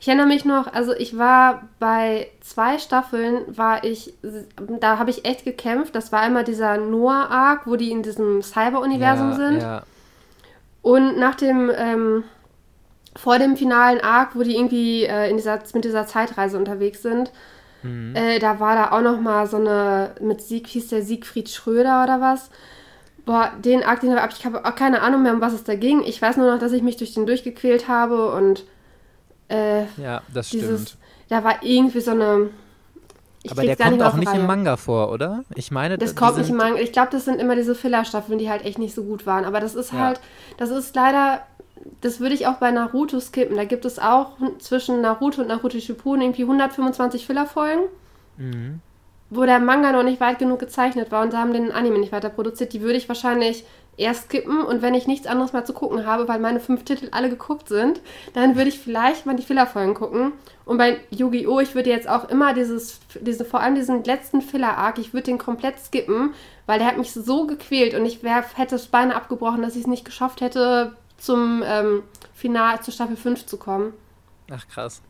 [0.00, 4.14] Ich erinnere mich noch, also ich war bei zwei Staffeln, war ich,
[4.80, 5.94] da habe ich echt gekämpft.
[5.94, 9.60] Das war einmal dieser Noah-Arc, wo die in diesem Cyber-Universum ja, sind.
[9.60, 9.82] Ja.
[10.80, 12.24] Und nach dem, ähm,
[13.14, 17.30] vor dem finalen Arc, wo die irgendwie äh, in dieser, mit dieser Zeitreise unterwegs sind,
[17.82, 18.14] mhm.
[18.14, 22.02] äh, da war da auch noch mal so eine, mit Sieg, hieß der Siegfried Schröder
[22.02, 22.50] oder was.
[23.26, 25.74] Boah, den Arc, den habe ich habe auch keine Ahnung mehr, um was es da
[25.74, 26.02] ging.
[26.02, 28.64] Ich weiß nur noch, dass ich mich durch den durchgequält habe und
[29.48, 31.00] äh, ja, das dieses, stimmt.
[31.28, 32.50] Da war irgendwie so eine.
[33.50, 34.40] Aber der kommt nicht auch nicht Reihe.
[34.40, 35.44] im Manga vor, oder?
[35.54, 36.80] Ich meine, das kommt nicht im Manga.
[36.80, 39.44] Ich glaube, das sind immer diese Filler-Staffeln, die halt echt nicht so gut waren.
[39.44, 39.98] Aber das ist ja.
[39.98, 40.20] halt,
[40.58, 41.40] das ist leider,
[42.00, 43.56] das würde ich auch bei Naruto skippen.
[43.56, 47.84] Da gibt es auch zwischen Naruto und Naruto Shippuden irgendwie 125 Filler-Folgen.
[48.36, 48.80] Mhm.
[49.30, 52.12] Wo der Manga noch nicht weit genug gezeichnet war und da haben den Anime nicht
[52.12, 52.72] weiter produziert.
[52.72, 53.64] Die würde ich wahrscheinlich
[53.96, 57.08] erst skippen und wenn ich nichts anderes mehr zu gucken habe, weil meine fünf Titel
[57.12, 58.00] alle geguckt sind,
[58.32, 60.32] dann würde ich vielleicht mal die Fillerfolgen gucken.
[60.64, 61.60] Und bei Yu-Gi-Oh!
[61.60, 65.38] ich würde jetzt auch immer dieses, diese, vor allem diesen letzten Filler-Arc, ich würde den
[65.38, 66.34] komplett skippen,
[66.66, 69.82] weil der hat mich so gequält und ich wär, hätte es beinahe abgebrochen, dass ich
[69.82, 72.02] es nicht geschafft hätte, zum ähm,
[72.34, 73.92] Final, zur Staffel 5 zu kommen.
[74.50, 75.02] Ach krass.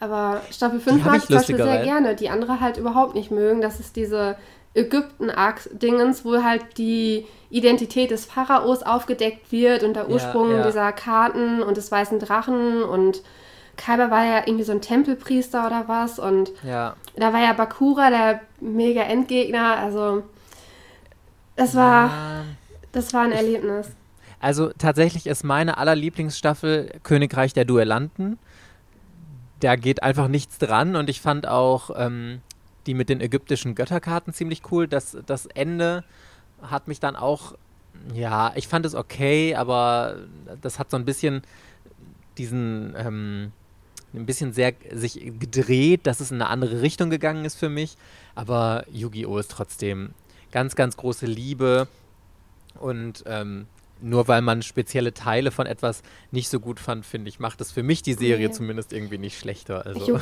[0.00, 3.60] Aber Staffel 5 mag ich zum Beispiel sehr gerne, die andere halt überhaupt nicht mögen.
[3.60, 4.36] Das ist diese
[4.74, 10.66] Ägypten-Dingens, wo halt die Identität des Pharaos aufgedeckt wird und der Ursprung ja, ja.
[10.66, 13.22] dieser Karten und des weißen Drachen und
[13.76, 16.94] Kaiba war ja irgendwie so ein Tempelpriester oder was und ja.
[17.16, 20.22] da war ja Bakura der mega Endgegner, also
[21.56, 22.44] das war
[22.92, 23.88] das war ein Erlebnis.
[24.42, 28.40] Also tatsächlich ist meine allerlieblingsstaffel Königreich der Duellanten.
[29.60, 32.42] Da geht einfach nichts dran und ich fand auch ähm,
[32.86, 34.88] die mit den ägyptischen Götterkarten ziemlich cool.
[34.88, 36.02] Das, das Ende
[36.60, 37.54] hat mich dann auch,
[38.12, 40.16] ja, ich fand es okay, aber
[40.60, 41.42] das hat so ein bisschen
[42.36, 43.52] diesen, ähm,
[44.12, 47.96] ein bisschen sehr sich gedreht, dass es in eine andere Richtung gegangen ist für mich.
[48.34, 49.38] Aber Yu-Gi-Oh!
[49.38, 50.14] ist trotzdem
[50.50, 51.86] ganz, ganz große Liebe.
[52.80, 53.68] Und ähm,
[54.02, 57.72] nur weil man spezielle Teile von etwas nicht so gut fand, finde ich, macht es
[57.72, 58.52] für mich die Serie nee.
[58.52, 59.86] zumindest irgendwie nicht schlechter.
[59.86, 60.18] Also.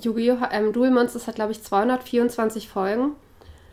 [0.00, 0.38] Yu-Gi-Oh!
[0.52, 3.12] Ähm, Duel Monsters hat, glaube ich, 224 Folgen.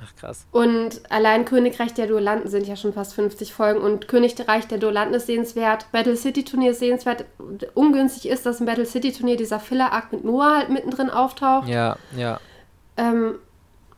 [0.03, 0.45] Ach krass.
[0.51, 5.15] Und allein Königreich der Duellanten sind ja schon fast 50 Folgen und Königreich der Duellanten
[5.15, 7.25] ist sehenswert, Battle City Turnier ist sehenswert.
[7.73, 11.67] Ungünstig ist, dass im Battle City Turnier dieser Filler-Akt mit Noah halt mittendrin auftaucht.
[11.67, 12.39] Ja, ja.
[12.97, 13.35] Ähm,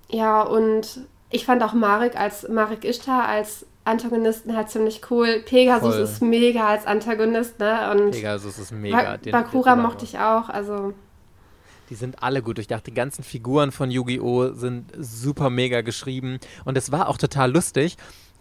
[0.09, 5.41] ja, und ich fand auch Marek als Marek Ishtar als Antagonisten halt ziemlich cool.
[5.45, 6.03] Pegasus Voll.
[6.03, 7.91] ist mega als Antagonist, ne?
[7.91, 9.17] Und Pegasus ist mega.
[9.23, 10.93] Ba Bakura mochte ich auch, also.
[11.89, 12.85] Die sind alle gut durchdacht.
[12.85, 14.53] Die ganzen Figuren von Yu-Gi-Oh!
[14.53, 16.39] sind super mega geschrieben.
[16.65, 17.95] Und es war auch total lustig,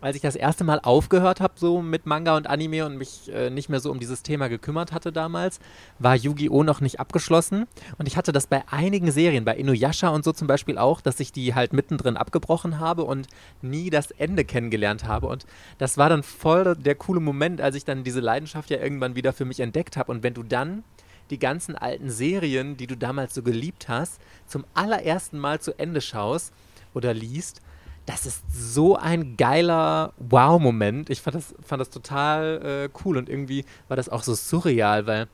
[0.06, 3.50] als ich das erste Mal aufgehört habe, so mit Manga und Anime und mich äh,
[3.50, 5.58] nicht mehr so um dieses Thema gekümmert hatte damals,
[5.98, 6.62] war Yu-Gi-Oh!
[6.62, 7.66] noch nicht abgeschlossen.
[7.98, 11.18] Und ich hatte das bei einigen Serien, bei Inuyasha und so zum Beispiel auch, dass
[11.18, 13.26] ich die halt mittendrin abgebrochen habe und
[13.62, 15.26] nie das Ende kennengelernt habe.
[15.26, 15.44] Und
[15.78, 19.32] das war dann voll der coole Moment, als ich dann diese Leidenschaft ja irgendwann wieder
[19.32, 20.12] für mich entdeckt habe.
[20.12, 20.84] Und wenn du dann
[21.30, 26.00] die ganzen alten Serien, die du damals so geliebt hast, zum allerersten Mal zu Ende
[26.00, 26.52] schaust
[26.94, 27.60] oder liest,
[28.06, 31.10] das ist so ein geiler Wow-Moment.
[31.10, 35.06] Ich fand das, fand das total äh, cool und irgendwie war das auch so surreal,
[35.06, 35.26] weil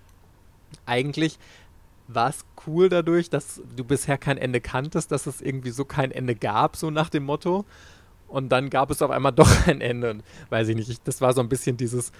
[0.87, 1.39] eigentlich
[2.09, 6.11] war es cool dadurch, dass du bisher kein Ende kanntest, dass es irgendwie so kein
[6.11, 7.65] Ende gab, so nach dem Motto.
[8.27, 10.11] Und dann gab es auf einmal doch ein Ende.
[10.11, 12.11] Und weiß ich nicht, ich, das war so ein bisschen dieses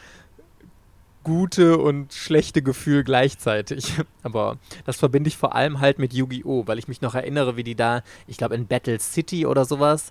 [1.25, 3.95] gute und schlechte Gefühl gleichzeitig.
[4.23, 7.65] Aber das verbinde ich vor allem halt mit Yu-Gi-Oh!, weil ich mich noch erinnere, wie
[7.65, 10.11] die da, ich glaube in Battle City oder sowas,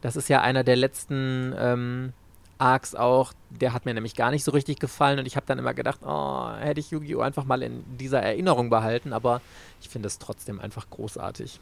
[0.00, 2.12] das ist ja einer der letzten ähm,
[2.58, 5.58] Arcs auch, der hat mir nämlich gar nicht so richtig gefallen und ich habe dann
[5.58, 7.20] immer gedacht, oh, hätte ich Yu-Gi-Oh!
[7.20, 9.40] einfach mal in dieser Erinnerung behalten, aber
[9.80, 11.60] ich finde es trotzdem einfach großartig.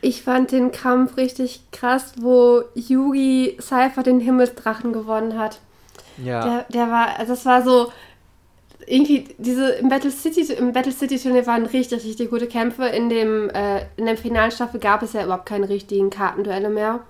[0.00, 5.60] Ich fand den Kampf richtig krass, wo Yugi Cypher den Himmelsdrachen gewonnen hat.
[6.16, 6.44] Ja.
[6.44, 7.92] Der, der war, also das war so,
[8.86, 13.10] irgendwie diese im Battle City im Battle City Turnier waren richtig richtig gute Kämpfe in
[13.10, 17.00] dem äh, in der Finalstaffel gab es ja überhaupt keine richtigen Kartenduelle mehr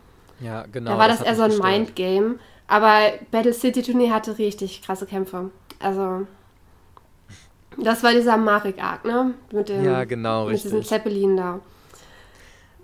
[0.41, 4.39] ja genau da war das, das eher so ein Mindgame aber Battle City Turnier hatte
[4.39, 6.27] richtig krasse Kämpfe also
[7.77, 10.71] das war dieser Marek Arc ne mit dem ja genau mit richtig.
[10.71, 11.61] diesem Zeppelin da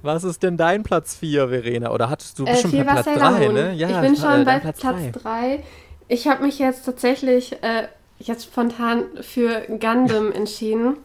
[0.04, 1.90] was ist denn dein Platz 4, Verena?
[1.90, 3.72] Oder hattest du äh, schon Platz 3, ne?
[3.72, 5.62] Ja, ich bin schon äh, bei Platz 3.
[6.08, 7.88] Ich habe mich jetzt tatsächlich äh,
[8.18, 10.98] jetzt spontan für Gundam entschieden.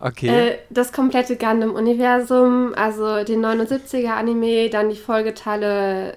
[0.00, 0.28] Okay.
[0.28, 6.16] Äh, das komplette Gundam-Universum, also den 79er-Anime, dann die Folgeteile,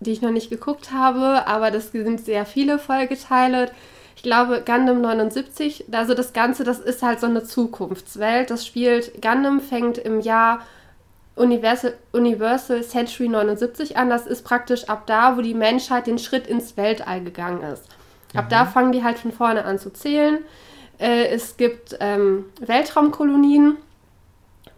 [0.00, 3.70] die ich noch nicht geguckt habe, aber das sind sehr viele Folgeteile.
[4.16, 8.50] Ich glaube, Gundam 79, also das Ganze, das ist halt so eine Zukunftswelt.
[8.50, 10.60] Das spielt, Gundam fängt im Jahr
[11.36, 14.08] Universal, Universal Century 79 an.
[14.10, 17.84] Das ist praktisch ab da, wo die Menschheit den Schritt ins Weltall gegangen ist.
[18.34, 18.50] Ab mhm.
[18.50, 20.38] da fangen die halt von vorne an zu zählen.
[20.98, 23.76] Äh, es gibt ähm, Weltraumkolonien.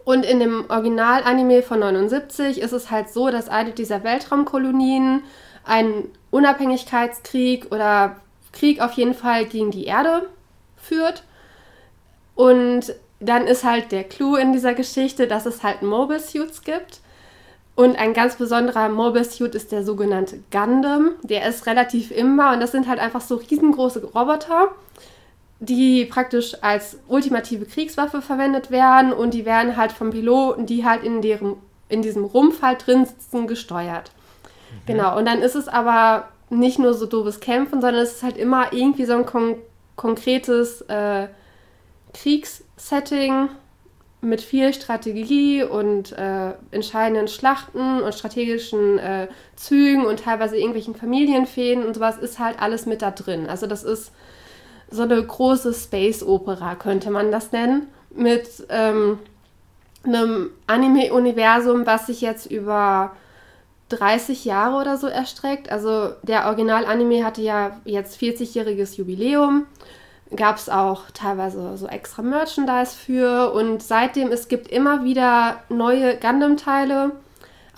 [0.05, 5.23] Und in dem Original-Anime von 79 ist es halt so, dass eine dieser Weltraumkolonien
[5.63, 8.15] einen Unabhängigkeitskrieg oder
[8.51, 10.27] Krieg auf jeden Fall gegen die Erde
[10.77, 11.23] führt.
[12.35, 17.01] Und dann ist halt der Clou in dieser Geschichte, dass es halt Mobile Suits gibt.
[17.75, 21.11] Und ein ganz besonderer Mobile Suit ist der sogenannte Gundam.
[21.23, 24.69] Der ist relativ immer und das sind halt einfach so riesengroße Roboter,
[25.59, 31.03] die praktisch als ultimative Kriegswaffe verwendet werden und die werden halt vom Piloten, die halt
[31.03, 31.55] in, deren,
[31.89, 34.11] in diesem Rumpf halt drin sitzen, gesteuert.
[34.71, 34.85] Mhm.
[34.85, 38.37] Genau, und dann ist es aber nicht nur so doofes Kämpfen, sondern es ist halt
[38.37, 39.55] immer irgendwie so ein kon
[39.95, 41.27] konkretes äh,
[42.13, 43.49] Kriegssetting
[44.21, 51.85] mit viel Strategie und äh, entscheidenden Schlachten und strategischen äh, Zügen und teilweise irgendwelchen Familienfäden
[51.85, 53.47] und sowas ist halt alles mit da drin.
[53.47, 54.13] Also das ist
[54.91, 59.19] so eine große Space-Opera, könnte man das nennen, mit ähm,
[60.03, 63.11] einem Anime-Universum, was sich jetzt über
[63.89, 65.71] 30 Jahre oder so erstreckt.
[65.71, 69.65] Also der Original-Anime hatte ja jetzt 40-jähriges Jubiläum.
[70.35, 73.51] Gab es auch teilweise so extra Merchandise für.
[73.51, 77.11] Und seitdem, es gibt immer wieder neue Gundam-Teile.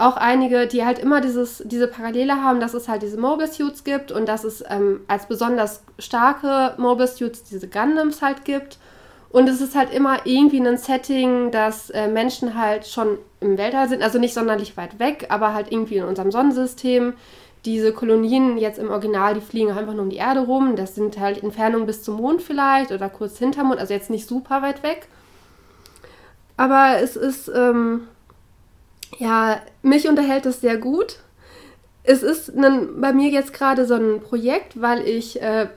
[0.01, 3.83] Auch einige, die halt immer dieses, diese Parallele haben, dass es halt diese Mobile Suits
[3.83, 8.79] gibt und dass es ähm, als besonders starke Mobile Suits diese Gundams halt gibt.
[9.29, 13.89] Und es ist halt immer irgendwie ein Setting, dass äh, Menschen halt schon im Weltall
[13.89, 17.13] sind, also nicht sonderlich weit weg, aber halt irgendwie in unserem Sonnensystem.
[17.65, 20.75] Diese Kolonien jetzt im Original, die fliegen einfach nur um die Erde rum.
[20.75, 24.27] Das sind halt Entfernungen bis zum Mond vielleicht oder kurz hinterm Mond, also jetzt nicht
[24.27, 25.07] super weit weg.
[26.57, 28.07] Aber es ist, ähm,
[29.21, 31.19] ja, mich unterhält es sehr gut.
[32.03, 35.67] Es ist ein, bei mir jetzt gerade so ein Projekt, weil ich, äh,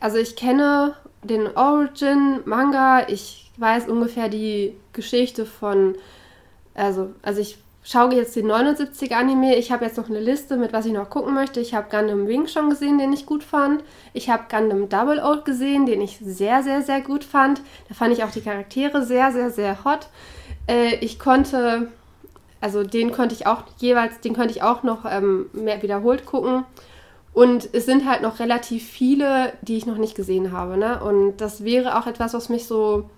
[0.00, 3.08] also ich kenne den Origin-Manga.
[3.08, 5.96] Ich weiß ungefähr die Geschichte von,
[6.72, 9.56] also, also ich schaue jetzt den 79 Anime.
[9.56, 11.60] Ich habe jetzt noch eine Liste mit was ich noch gucken möchte.
[11.60, 13.84] Ich habe Gundam Wing schon gesehen, den ich gut fand.
[14.14, 17.60] Ich habe Gundam Double O gesehen, den ich sehr, sehr, sehr gut fand.
[17.90, 20.08] Da fand ich auch die Charaktere sehr, sehr, sehr hot.
[20.66, 21.88] Äh, ich konnte,
[22.64, 26.64] also den konnte ich auch jeweils, den konnte ich auch noch ähm, mehr wiederholt gucken.
[27.34, 30.78] Und es sind halt noch relativ viele, die ich noch nicht gesehen habe.
[30.78, 31.04] Ne?
[31.04, 33.10] Und das wäre auch etwas, was mich so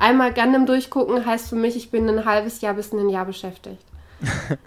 [0.00, 3.84] einmal Gundam durchgucken, heißt für mich, ich bin ein halbes Jahr bis ein Jahr beschäftigt.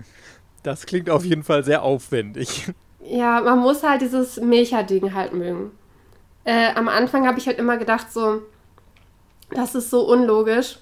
[0.63, 2.71] das klingt auf jeden Fall sehr aufwendig.
[3.03, 5.71] Ja, man muss halt dieses Mecha-Ding halt mögen.
[6.45, 8.43] Äh, am Anfang habe ich halt immer gedacht, so,
[9.49, 10.79] das ist so unlogisch,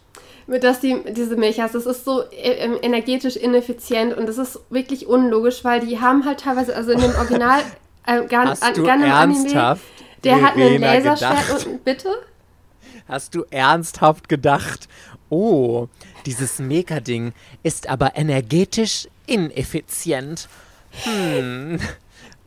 [0.58, 5.64] dass die, diese Mechas, das ist so äh, energetisch ineffizient und das ist wirklich unlogisch,
[5.64, 7.62] weil die haben halt teilweise, also in dem Original
[8.06, 12.10] äh, Gun, Hast du Gun ernsthaft Anime, der hat einen Laserschwert und bitte?
[13.08, 14.88] Hast du ernsthaft gedacht,
[15.30, 15.88] oh,
[16.26, 17.34] dieses Mecha-Ding
[17.64, 20.48] ist aber energetisch ineffizient.
[21.04, 21.80] Hm.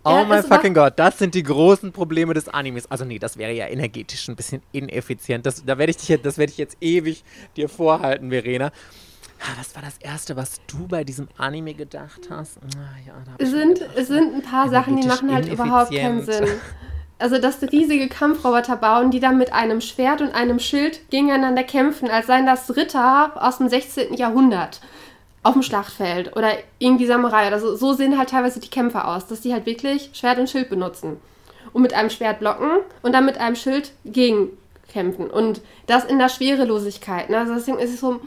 [0.05, 2.91] Oh mein fucking Gott, das sind die großen Probleme des Animes.
[2.91, 5.47] Also nee, das wäre ja energetisch ein bisschen ineffizient.
[5.47, 7.23] Das, da werde ich dich jetzt, das werde ich jetzt ewig
[7.57, 8.73] dir vorhalten, Verena.
[9.41, 12.59] Ah, was war das Erste, was du bei diesem Anime gedacht hast?
[12.77, 16.25] Ah, ja, es, sind, gedacht, es sind ein paar Sachen, die machen halt überhaupt keinen
[16.25, 16.47] Sinn.
[17.19, 22.11] Also, dass riesige Kampfroboter bauen, die dann mit einem Schwert und einem Schild gegeneinander kämpfen,
[22.11, 24.15] als seien das Ritter aus dem 16.
[24.15, 24.81] Jahrhundert
[25.43, 27.75] auf dem Schlachtfeld oder irgendwie Samurai oder so.
[27.77, 31.17] So sehen halt teilweise die Kämpfer aus, dass die halt wirklich Schwert und Schild benutzen.
[31.73, 32.71] Und mit einem Schwert blocken
[33.03, 35.31] und dann mit einem Schild gegenkämpfen.
[35.31, 37.31] Und das in der Schwerelosigkeit.
[37.31, 37.39] Ne?
[37.39, 38.21] Also deswegen ist es so,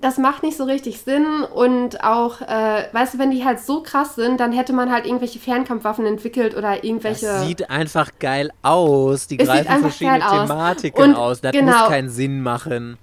[0.00, 3.82] das macht nicht so richtig Sinn und auch, äh, weißt du, wenn die halt so
[3.82, 7.26] krass sind, dann hätte man halt irgendwelche Fernkampfwaffen entwickelt oder irgendwelche.
[7.26, 9.26] Das sieht einfach geil aus.
[9.26, 11.32] Die greifen verschiedene Thematiken aus.
[11.32, 11.40] aus.
[11.42, 11.72] Das genau.
[11.72, 12.96] muss keinen Sinn machen.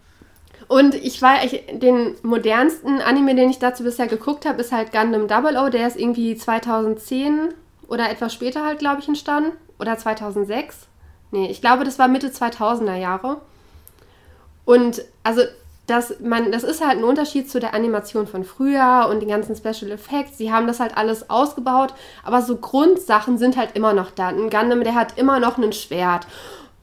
[0.67, 4.91] Und ich war, ich, den modernsten Anime, den ich dazu bisher geguckt habe, ist halt
[4.91, 5.69] Gundam Double O.
[5.69, 7.53] Der ist irgendwie 2010
[7.87, 9.53] oder etwas später halt, glaube ich, entstanden.
[9.79, 10.87] Oder 2006.
[11.31, 13.41] Nee, ich glaube, das war Mitte 2000er Jahre.
[14.65, 15.43] Und also
[15.87, 19.55] dass man, das ist halt ein Unterschied zu der Animation von früher und den ganzen
[19.55, 20.37] Special Effects.
[20.37, 21.93] Sie haben das halt alles ausgebaut,
[22.25, 24.27] aber so Grundsachen sind halt immer noch da.
[24.27, 26.27] Ein Gundam, der hat immer noch ein Schwert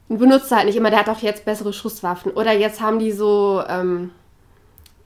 [0.07, 2.31] benutzt halt nicht immer, der hat auch jetzt bessere Schusswaffen.
[2.31, 4.11] Oder jetzt haben die so ähm,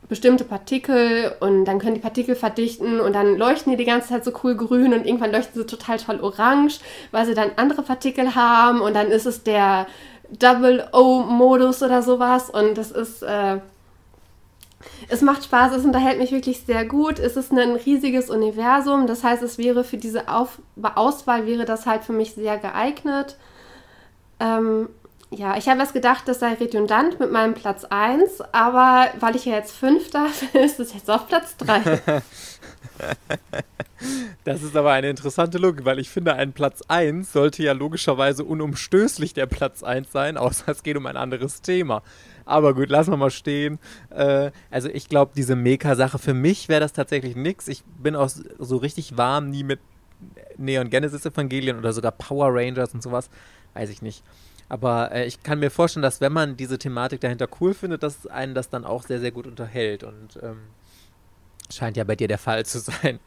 [0.10, 4.26] bestimmte Partikel und dann können die Partikel verdichten und dann leuchten die die ganze Zeit
[4.26, 6.80] so cool grün und irgendwann leuchten sie total toll orange,
[7.12, 9.86] weil sie dann andere Partikel haben und dann ist es der
[10.32, 13.60] Double O-Modus oder sowas und das ist, äh,
[15.10, 17.20] es macht Spaß, es unterhält mich wirklich sehr gut.
[17.20, 20.60] Es ist ein riesiges Universum, das heißt, es wäre für diese Auf
[20.96, 23.38] Auswahl wäre das halt für mich sehr geeignet.
[24.40, 24.90] Ähm,
[25.32, 29.46] ja, ich habe erst gedacht, das sei redundant mit meinem Platz 1, aber weil ich
[29.46, 32.22] ja jetzt 5 darf, ist es jetzt auf Platz 3.
[34.46, 38.46] Das ist aber eine interessante Logik, weil ich finde, ein Platz 1 sollte ja logischerweise
[38.46, 42.02] unumstößlich der Platz 1 sein, außer es geht um ein anderes Thema.
[42.46, 43.78] Aber gut, lassen wir mal stehen.
[44.10, 47.68] Äh, also ich glaube, diese Meka-Sache, für mich wäre das tatsächlich nichts.
[47.68, 49.80] Ich bin auch so richtig warm nie mit
[50.58, 53.30] Neon Genesis Evangelien oder sogar Power Rangers und sowas.
[53.74, 54.24] Weiß ich nicht.
[54.68, 58.28] Aber äh, ich kann mir vorstellen, dass wenn man diese Thematik dahinter cool findet, dass
[58.28, 60.04] einen das dann auch sehr, sehr gut unterhält.
[60.04, 60.60] Und ähm,
[61.72, 63.20] scheint ja bei dir der Fall zu sein.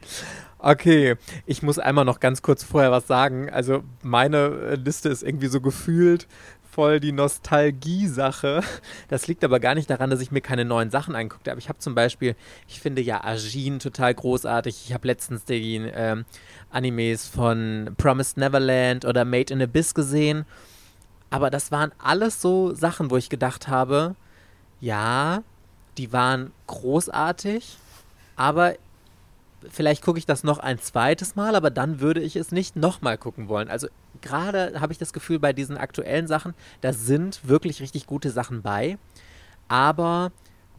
[0.59, 3.49] Okay, ich muss einmal noch ganz kurz vorher was sagen.
[3.49, 6.27] Also meine äh, Liste ist irgendwie so gefühlt
[6.73, 8.61] voll die Nostalgie-Sache.
[9.07, 11.51] Das liegt aber gar nicht daran, dass ich mir keine neuen Sachen anguckte.
[11.51, 12.35] Aber ich habe zum Beispiel,
[12.67, 14.85] ich finde ja Ajin total großartig.
[14.85, 16.25] Ich habe letztens die ähm,
[16.71, 20.45] Animes von Promised Neverland oder Made in Abyss gesehen.
[21.29, 24.15] Aber das waren alles so Sachen, wo ich gedacht habe,
[24.81, 25.43] ja,
[25.97, 27.77] die waren großartig,
[28.35, 28.73] aber
[29.69, 33.17] vielleicht gucke ich das noch ein zweites Mal, aber dann würde ich es nicht nochmal
[33.17, 33.69] gucken wollen.
[33.69, 33.87] Also
[34.21, 38.61] gerade habe ich das Gefühl, bei diesen aktuellen Sachen, da sind wirklich richtig gute Sachen
[38.61, 38.97] bei,
[39.67, 40.31] aber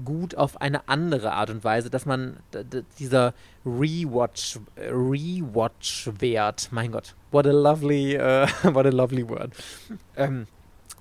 [0.05, 2.39] gut auf eine andere Art und Weise, dass man
[2.99, 3.33] dieser
[3.65, 9.53] Rewatch Rewatch Wert, mein Gott, what a lovely uh, what a lovely word.
[10.17, 10.47] Ähm,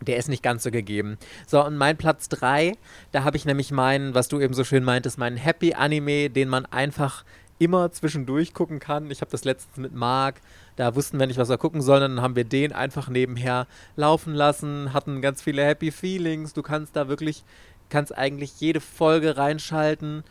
[0.02, 1.18] der ist nicht ganz so gegeben.
[1.48, 2.74] So, und mein Platz 3,
[3.12, 6.50] da habe ich nämlich meinen, was du eben so schön meintest, meinen Happy Anime, den
[6.50, 7.24] man einfach
[7.60, 9.12] immer zwischendurch gucken kann.
[9.12, 10.42] Ich habe das letztens mit Marc,
[10.76, 14.34] da wussten wir nicht, was wir gucken sollen, dann haben wir den einfach nebenher laufen
[14.34, 16.54] lassen, hatten ganz viele Happy Feelings.
[16.54, 17.44] Du kannst da wirklich
[17.90, 20.24] kannst eigentlich jede Folge reinschalten,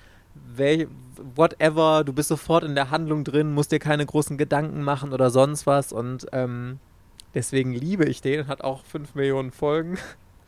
[1.37, 5.31] whatever, du bist sofort in der Handlung drin, musst dir keine großen Gedanken machen oder
[5.31, 6.81] sonst was und ähm,
[7.35, 9.99] deswegen liebe ich den, hat auch 5 Millionen Folgen.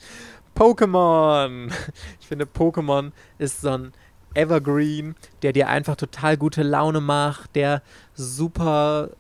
[0.57, 1.73] Pokémon!
[2.21, 3.93] Ich finde, Pokémon ist so ein
[4.35, 7.83] Evergreen, der dir einfach total gute Laune macht, der
[8.15, 9.11] super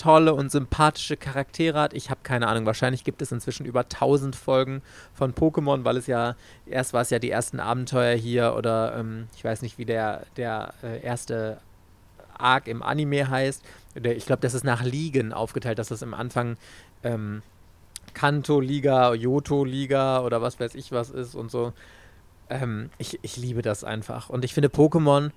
[0.00, 1.92] tolle und sympathische Charaktere hat.
[1.92, 4.82] Ich habe keine Ahnung, wahrscheinlich gibt es inzwischen über 1000 Folgen
[5.12, 9.26] von Pokémon, weil es ja, erst war es ja die ersten Abenteuer hier oder ähm,
[9.36, 11.58] ich weiß nicht, wie der, der äh, erste
[12.38, 13.62] Arc im Anime heißt.
[13.94, 16.56] Ich glaube, das ist nach Ligen aufgeteilt, dass das im Anfang
[17.04, 17.42] ähm,
[18.14, 21.74] Kanto-Liga, Yoto-Liga oder was weiß ich was ist und so.
[22.50, 24.28] Ähm, ich, ich liebe das einfach.
[24.28, 25.30] Und ich finde, Pokémon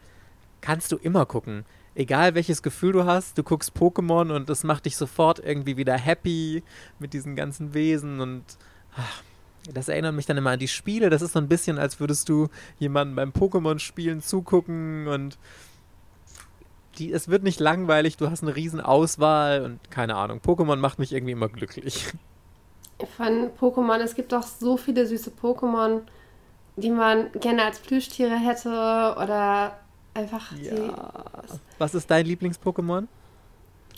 [0.61, 4.85] kannst du immer gucken egal welches Gefühl du hast, du guckst Pokémon und das macht
[4.85, 6.63] dich sofort irgendwie wieder happy
[6.99, 8.43] mit diesen ganzen Wesen und
[8.95, 9.21] ach,
[9.73, 11.09] das erinnert mich dann immer an die Spiele.
[11.09, 12.49] Das ist so ein bisschen, als würdest du
[12.79, 15.37] jemanden beim Pokémon-Spielen zugucken und
[16.97, 20.41] die, es wird nicht langweilig, du hast eine riesen Auswahl und keine Ahnung.
[20.45, 22.11] Pokémon macht mich irgendwie immer glücklich.
[23.17, 26.01] Von Pokémon, es gibt doch so viele süße Pokémon,
[26.75, 29.77] die man gerne als Plüschtiere hätte oder
[30.13, 30.73] einfach ja.
[30.73, 30.91] die.
[31.77, 33.07] Was ist dein Lieblings-Pokémon?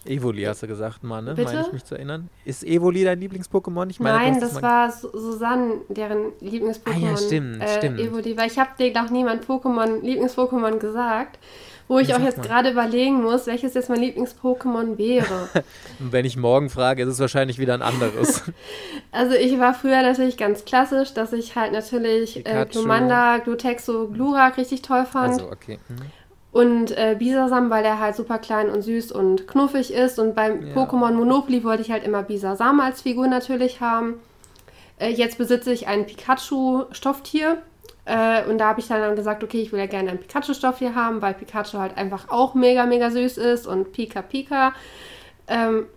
[0.05, 1.33] Evoli hast du gesagt, Mann, ne?
[1.33, 1.51] Bitte?
[1.51, 2.29] Meine ich mich zu erinnern.
[2.43, 3.95] Ist Evoli dein Lieblings-Pokémon?
[3.99, 6.93] Nein, das war Susanne, deren Lieblings-Pokémon.
[6.93, 7.99] Ah ja, stimmt, äh, stimmt.
[7.99, 11.39] Evoli, weil ich habe dir noch nie mein Pokémon, Lieblings-Pokémon gesagt.
[11.87, 15.49] Wo ich auch jetzt gerade überlegen muss, welches jetzt mein Lieblings-Pokémon wäre.
[15.99, 18.43] Und wenn ich morgen frage, ist es wahrscheinlich wieder ein anderes.
[19.11, 24.57] also ich war früher natürlich ganz klassisch, dass ich halt natürlich äh, Glumanda, Glutexo, Glurak
[24.57, 25.33] richtig toll fand.
[25.33, 25.77] Also, okay.
[25.87, 25.95] Mhm.
[26.51, 30.17] Und äh, Bisasam, weil der halt super klein und süß und knuffig ist.
[30.17, 30.73] Und beim ja.
[30.73, 34.15] Pokémon Monopoly wollte ich halt immer Bisasam als Figur natürlich haben.
[34.97, 37.57] Äh, jetzt besitze ich ein Pikachu-Stofftier
[38.05, 40.95] äh, und da habe ich dann gesagt, okay, ich will ja gerne ein Pikachu-Stoff hier
[40.95, 44.73] haben, weil Pikachu halt einfach auch mega, mega süß ist und Pika Pika.
[45.47, 45.87] Ähm,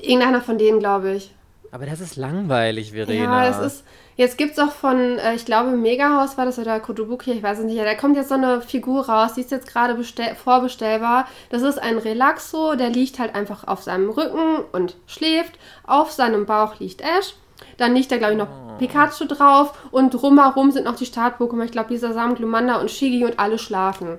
[0.00, 1.34] irgendeiner von denen, glaube ich.
[1.70, 3.44] Aber das ist langweilig, Verena.
[3.44, 3.84] Ja, es ist.
[4.16, 7.60] Jetzt gibt es auch von, äh, ich glaube, Megahaus war das oder Kotobuki, ich weiß
[7.60, 7.78] es nicht.
[7.78, 9.96] Da kommt jetzt so eine Figur raus, die ist jetzt gerade
[10.34, 11.28] vorbestellbar.
[11.50, 15.58] Das ist ein Relaxo, der liegt halt einfach auf seinem Rücken und schläft.
[15.86, 17.34] Auf seinem Bauch liegt Ash.
[17.76, 18.48] Dann liegt da, glaube ich, noch.
[18.78, 21.64] Pikachu drauf und drumherum sind noch die Start-Pokémon.
[21.64, 24.18] Ich glaube, dieser Samen, Glumanda und Shigi und alle schlafen.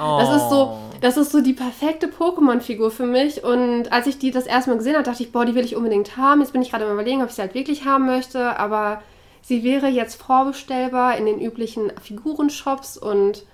[0.00, 0.18] Oh.
[0.18, 0.78] Das ist so, oh.
[1.00, 3.44] das ist so die perfekte Pokémon-Figur für mich.
[3.44, 5.76] Und als ich die das erste Mal gesehen habe, dachte ich, boah, die will ich
[5.76, 6.40] unbedingt haben.
[6.40, 8.58] Jetzt bin ich gerade am überlegen, ob ich sie halt wirklich haben möchte.
[8.58, 9.02] Aber
[9.42, 13.44] sie wäre jetzt vorbestellbar in den üblichen Figurenshops und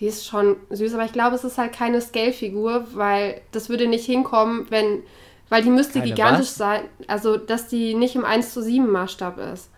[0.00, 3.86] die ist schon süß, aber ich glaube, es ist halt keine Scale-Figur, weil das würde
[3.86, 5.04] nicht hinkommen, wenn,
[5.52, 6.54] weil die müsste keine gigantisch was?
[6.54, 9.68] sein, also dass die nicht im 1 zu 7 Maßstab ist.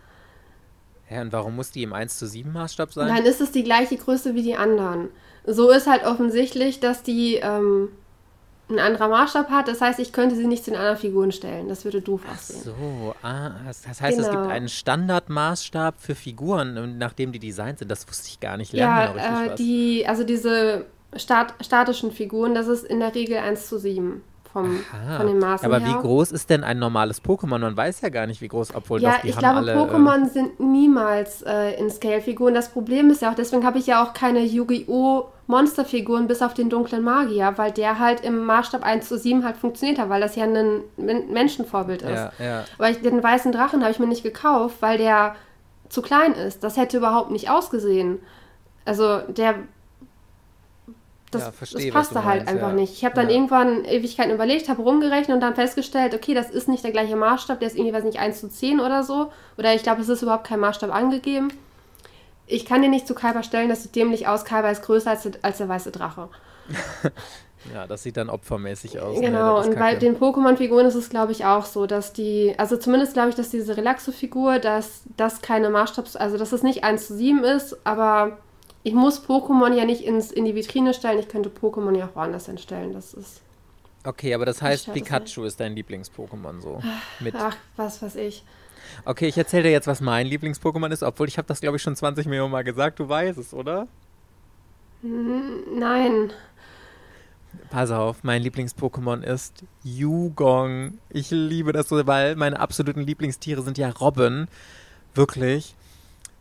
[1.11, 3.09] Ja, und warum muss die im 1 zu 7 Maßstab sein?
[3.09, 5.09] Dann ist es die gleiche Größe wie die anderen.
[5.45, 7.89] So ist halt offensichtlich, dass die ähm,
[8.71, 9.67] ein anderer Maßstab hat.
[9.67, 11.69] Das heißt, ich könnte sie nicht zu den anderen Figuren stellen.
[11.69, 12.61] Das würde doof aussehen.
[12.61, 14.29] Ach so, ah, das heißt, genau.
[14.29, 14.55] es gibt genau.
[14.55, 17.91] einen Standardmaßstab für Figuren, nachdem die designt sind.
[17.91, 18.73] Das wusste ich gar nicht.
[18.73, 23.69] Lernen ja, äh, die, also diese stat statischen Figuren, das ist in der Regel 1
[23.69, 24.23] zu 7
[24.55, 24.79] vom,
[25.17, 25.89] von den Maßen Aber her.
[25.89, 27.59] wie groß ist denn ein normales Pokémon?
[27.59, 30.27] Man weiß ja gar nicht, wie groß, obwohl ja, doch, die ich glaube, alle, Pokémon
[30.27, 32.55] äh, sind niemals äh, in Scale-Figuren.
[32.55, 35.27] Das Problem ist ja auch, deswegen habe ich ja auch keine Yu-Gi-Oh!
[35.47, 39.59] Monsterfiguren bis auf den dunklen Magier, weil der halt im Maßstab 1 zu 7 halt
[39.59, 42.11] funktioniert hat, weil das ja ein Menschenvorbild ist.
[42.11, 42.65] Ja, ja.
[42.79, 45.35] Aber ich, den weißen Drachen habe ich mir nicht gekauft, weil der
[45.91, 46.65] zu klein ist.
[46.65, 48.21] Das hätte überhaupt nicht ausgesehen.
[48.87, 49.57] Also der
[51.35, 52.75] das, ja, verstehe, das passte halt einfach ja.
[52.75, 52.93] nicht.
[52.95, 53.35] Ich habe dann ja.
[53.35, 57.61] irgendwann Ewigkeiten überlegt, habe rumgerechnet und dann festgestellt, okay, das ist nicht der gleiche Maßstab,
[57.61, 59.31] der ist irgendwie, weiß nicht, 1 zu 10 oder so.
[59.59, 61.51] Oder ich glaube, es ist überhaupt kein Maßstab angegeben
[62.47, 64.45] ich kann dir nicht zu Kaiba stellen, das sieht dämlich aus.
[64.45, 66.29] Kaiba ist größer als, als der weiße Drache.
[67.75, 69.21] ja, das sieht dann opfermäßig aus.
[69.21, 69.67] Genau, ne?
[69.67, 73.31] und bei den Pokémon-Figuren ist es, glaube ich, auch so, dass die, also zumindest glaube
[73.31, 77.45] ich, dass diese Relaxo-Figur, dass das keine Maßstabs, also dass es nicht 1 zu 7
[77.45, 78.39] ist, aber
[78.85, 82.15] ich muss Pokémon ja nicht ins, in die Vitrine stellen, ich könnte Pokémon ja auch
[82.15, 82.93] woanders hinstellen.
[82.93, 83.41] Das ist.
[84.05, 86.83] Okay, aber das heißt, Pikachu ist dein Lieblings-Pokémon so.
[87.21, 88.45] Mit Ach, was weiß ich.
[89.07, 91.83] Okay, ich erzähle dir jetzt, was mein Lieblings-Pokémon ist, obwohl ich habe das, glaube ich,
[91.83, 93.01] schon 20 Millionen Mal gesagt.
[93.01, 93.89] Du weißt es, oder?
[95.01, 96.31] Nein.
[97.71, 100.99] Pass auf, mein Lieblings-Pokémon ist Yugong.
[101.09, 104.49] Ich liebe das so, weil meine absoluten Lieblingstiere sind ja Robben.
[105.15, 105.75] Wirklich.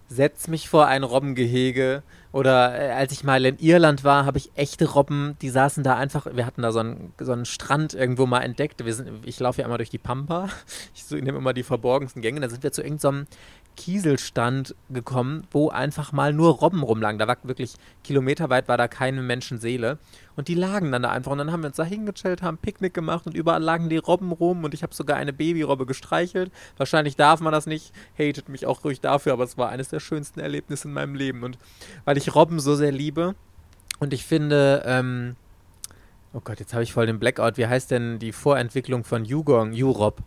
[0.10, 4.52] Setz mich vor ein Robbengehege oder äh, als ich mal in Irland war, habe ich
[4.56, 8.26] echte Robben, die saßen da einfach, wir hatten da so einen, so einen Strand irgendwo
[8.26, 8.84] mal entdeckt.
[8.84, 10.50] Wir sind, ich laufe ja immer durch die Pampa,
[10.96, 13.38] ich nehme immer die verborgensten Gänge, da sind wir zu irgendeinem so
[13.76, 17.20] Kieselstand gekommen, wo einfach mal nur Robben rumlagen.
[17.20, 17.74] Da war wirklich
[18.04, 19.98] kilometerweit war da keine Menschenseele.
[20.36, 21.32] Und die lagen dann da einfach.
[21.32, 24.32] Und dann haben wir uns da hingechillt, haben Picknick gemacht und überall lagen die Robben
[24.32, 24.64] rum.
[24.64, 26.52] Und ich habe sogar eine Babyrobbe gestreichelt.
[26.78, 27.94] Wahrscheinlich darf man das nicht.
[28.18, 31.44] Hatet mich auch ruhig dafür, aber es war eines der schönsten Erlebnisse in meinem Leben.
[31.44, 31.58] Und
[32.06, 33.36] weil ich Robben so sehr liebe
[34.00, 35.36] und ich finde, ähm,
[36.34, 37.58] oh Gott, jetzt habe ich voll den Blackout.
[37.58, 40.24] Wie heißt denn die Vorentwicklung von Yugong, Europe?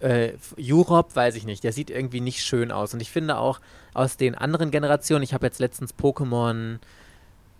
[0.00, 2.94] äh, Europe, weiß ich nicht, der sieht irgendwie nicht schön aus.
[2.94, 3.60] Und ich finde auch
[3.94, 6.78] aus den anderen Generationen, ich habe jetzt letztens Pokémon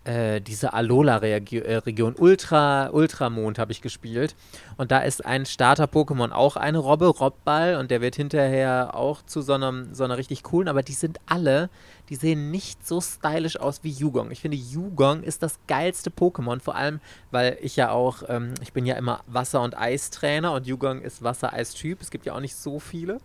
[0.07, 4.35] äh, diese Alola-Region Ultra, Ultramond habe ich gespielt.
[4.77, 9.41] Und da ist ein Starter-Pokémon auch eine Robbe, Robball, und der wird hinterher auch zu
[9.41, 11.69] so, einem, so einer richtig coolen, aber die sind alle,
[12.09, 14.31] die sehen nicht so stylisch aus wie Yugong.
[14.31, 17.01] Ich finde, Yugong ist das geilste Pokémon, vor allem,
[17.31, 21.21] weil ich ja auch, ähm, ich bin ja immer Wasser- und Eistrainer und Yugong ist
[21.21, 22.01] Wasser-Eis-Typ.
[22.01, 23.19] Es gibt ja auch nicht so viele.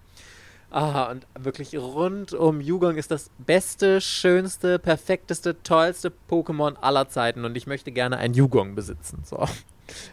[0.75, 7.45] Ah, und wirklich rund um Yugong ist das beste, schönste, perfekteste, tollste Pokémon aller Zeiten.
[7.45, 9.23] Und ich möchte gerne ein Yugong besitzen.
[9.23, 9.37] So,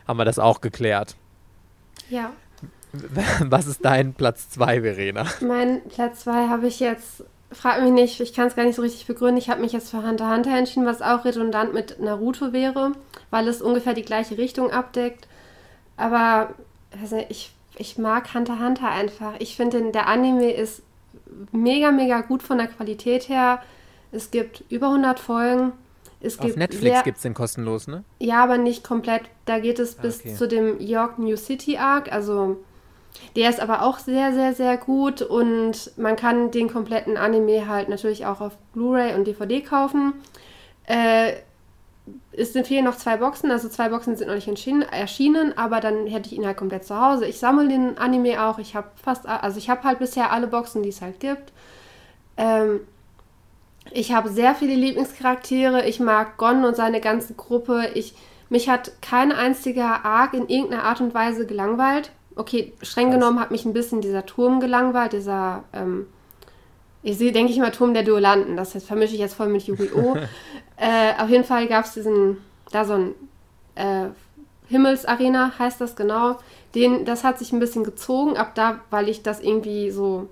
[0.08, 1.16] haben wir das auch geklärt.
[2.10, 2.34] Ja.
[3.42, 5.26] Was ist dein Platz 2, Verena?
[5.40, 8.82] Mein Platz 2 habe ich jetzt, frag mich nicht, ich kann es gar nicht so
[8.82, 9.38] richtig begründen.
[9.38, 12.92] Ich habe mich jetzt für Hunter Hunter entschieden, was auch redundant mit Naruto wäre,
[13.30, 15.30] weil es ungefähr die gleiche Richtung abdeckt.
[15.96, 16.54] Aber
[17.02, 19.34] also ich ich mag Hunter Hunter einfach.
[19.40, 20.84] Ich finde, der Anime ist
[21.52, 23.62] mega, mega gut von der Qualität her.
[24.12, 25.72] Es gibt über 100 Folgen.
[26.22, 28.04] Es Auf Netflix gibt es den kostenlos, ne?
[28.20, 29.24] Ja, aber nicht komplett.
[29.46, 30.36] Da geht es bis okay.
[30.36, 32.12] zu dem York New City Arc.
[32.12, 32.58] Also
[33.38, 37.88] der ist aber auch sehr, sehr, sehr gut und man kann den kompletten Anime halt
[37.88, 40.14] natürlich auch auf Blu-ray und DVD kaufen.
[40.86, 41.34] Äh,
[42.32, 44.48] es fehlen noch zwei Boxen, also zwei Boxen sind noch nicht
[44.92, 47.26] erschienen, aber dann hätte ich ihn halt komplett zu Hause.
[47.26, 48.60] Ich sammle den Anime auch.
[48.60, 51.52] Ich habe fast, also ich habe halt bisher alle Boxen, die es halt gibt.
[52.38, 52.82] Ähm,
[53.92, 55.88] ich habe sehr viele Lieblingscharaktere.
[55.88, 57.90] Ich mag Gon und seine ganze Gruppe.
[57.94, 58.14] Ich,
[58.50, 62.12] mich hat kein einziger Arc in irgendeiner Art und Weise gelangweilt.
[62.36, 66.08] Okay, streng genommen hat mich ein bisschen dieser Turm gelangweilt, dieser, ähm,
[67.02, 68.58] ich sehe, denke ich immer, Turm der Duellanten.
[68.58, 70.18] Das vermische ich jetzt voll mit Yu-Gi-Oh!
[70.82, 72.38] Äh, auf jeden Fall gab es diesen,
[72.72, 73.14] da so ein
[73.76, 74.12] äh,
[74.70, 76.38] Himmelsarena, heißt das genau.
[76.74, 80.30] Den, das hat sich ein bisschen gezogen, ab da, weil ich das irgendwie so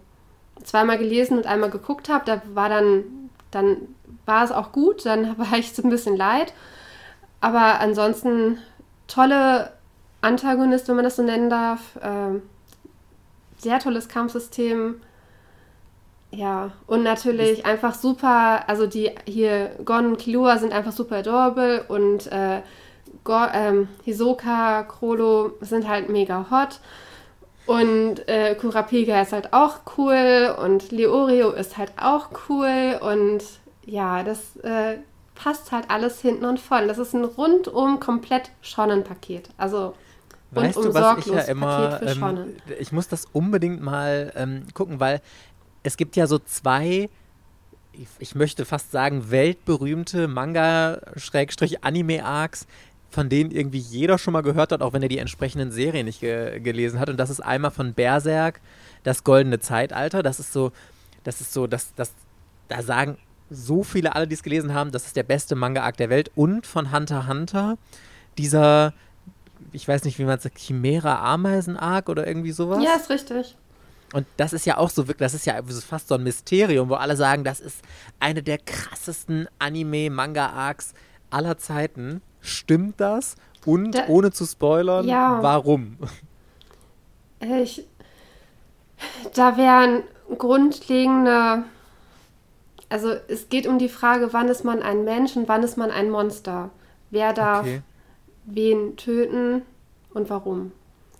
[0.63, 2.23] zweimal gelesen und einmal geguckt habe.
[2.25, 3.77] Da war dann, dann
[4.25, 6.53] war es auch gut, dann war ich so ein bisschen leid.
[7.41, 8.59] Aber ansonsten
[9.07, 9.73] tolle
[10.21, 11.97] Antagonist, wenn man das so nennen darf.
[11.97, 12.39] Äh,
[13.57, 15.01] sehr tolles Kampfsystem.
[16.31, 21.83] Ja, und natürlich einfach super, also die hier Gon und Killua sind einfach super adorable
[21.87, 22.61] und äh,
[23.23, 26.79] Go, ähm, Hisoka, Krolo sind halt mega hot.
[27.65, 33.43] Und äh, Kurapika ist halt auch cool und Leorio ist halt auch cool und
[33.85, 34.99] ja, das äh,
[35.35, 36.87] passt halt alles hinten und vorne.
[36.87, 39.49] Das ist ein rundum komplett Shonen-Paket.
[39.57, 39.93] Also
[40.51, 45.21] weißt du, was ich ja immer, ähm, ich muss das unbedingt mal ähm, gucken, weil
[45.87, 47.09] es gibt ja so zwei,
[48.19, 52.67] ich, möchte fast sagen, weltberühmte Manga-Anime-Arcs,
[53.09, 56.19] von denen irgendwie jeder schon mal gehört hat, auch wenn er die entsprechenden Serien nicht
[56.19, 57.09] ge gelesen hat.
[57.09, 58.59] Und das ist einmal von Berserk,
[59.03, 60.21] das goldene Zeitalter.
[60.21, 60.73] Das ist so,
[61.23, 62.11] das ist so, das, das,
[62.67, 63.17] da sagen
[63.49, 66.31] so viele alle, die es gelesen haben, das ist der beste Manga-Arc der Welt.
[66.35, 67.77] Und von Hunter Hunter,
[68.37, 68.93] dieser,
[69.71, 72.83] ich weiß nicht, wie man es sagt, Chimera-Ameisen-Arc oder irgendwie sowas.
[72.83, 73.55] Ja, ist richtig.
[74.13, 76.95] Und das ist ja auch so wirklich, das ist ja fast so ein Mysterium, wo
[76.95, 77.83] alle sagen, das ist
[78.19, 80.93] eine der krassesten Anime-Manga-Arcs
[81.29, 82.21] aller Zeiten.
[82.39, 83.35] Stimmt das?
[83.65, 85.39] Und da, ohne zu spoilern, ja.
[85.41, 85.97] warum?
[87.39, 87.85] Ich,
[89.33, 90.03] da wären
[90.37, 91.65] grundlegende,
[92.89, 95.91] also es geht um die Frage, wann ist man ein Mensch und wann ist man
[95.91, 96.69] ein Monster?
[97.11, 97.81] Wer darf okay.
[98.45, 99.63] wen töten
[100.13, 100.71] und warum?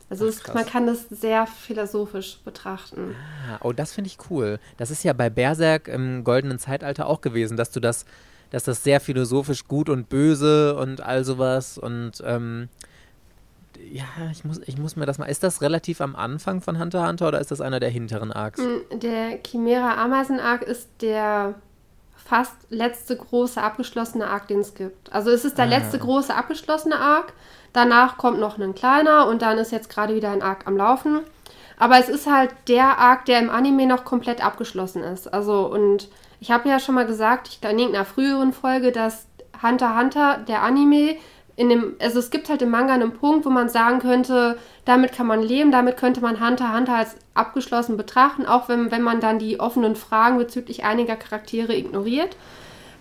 [0.10, 3.16] Also Ach, es, man kann das sehr philosophisch betrachten.
[3.50, 4.60] Ah, oh, das finde ich cool.
[4.78, 8.06] Das ist ja bei Berserk im goldenen Zeitalter auch gewesen, dass du das
[8.50, 12.70] dass das sehr philosophisch gut und böse und all sowas und ähm,
[13.92, 15.26] ja, ich muss, ich muss mir das mal.
[15.26, 18.32] Ist das relativ am Anfang von Hunter x Hunter oder ist das einer der hinteren
[18.32, 18.60] Arcs?
[18.60, 21.56] Mm, der Chimera Ameisen Arc ist der
[22.16, 25.14] fast letzte große abgeschlossene Arc, den es gibt.
[25.14, 25.70] Also es ist der ah.
[25.70, 27.34] letzte große abgeschlossene Arc.
[27.74, 31.20] Danach kommt noch ein kleiner und dann ist jetzt gerade wieder ein Arc am Laufen.
[31.80, 35.32] Aber es ist halt der Arc, der im Anime noch komplett abgeschlossen ist.
[35.32, 36.10] Also und
[36.40, 39.28] ich habe ja schon mal gesagt, ich in irgendeiner früheren Folge, dass
[39.62, 41.18] Hunter Hunter, der Anime,
[41.56, 45.12] in dem, also es gibt halt im Manga einen Punkt, wo man sagen könnte, damit
[45.12, 49.20] kann man leben, damit könnte man Hunter Hunter als abgeschlossen betrachten, auch wenn, wenn man
[49.20, 52.38] dann die offenen Fragen bezüglich einiger Charaktere ignoriert.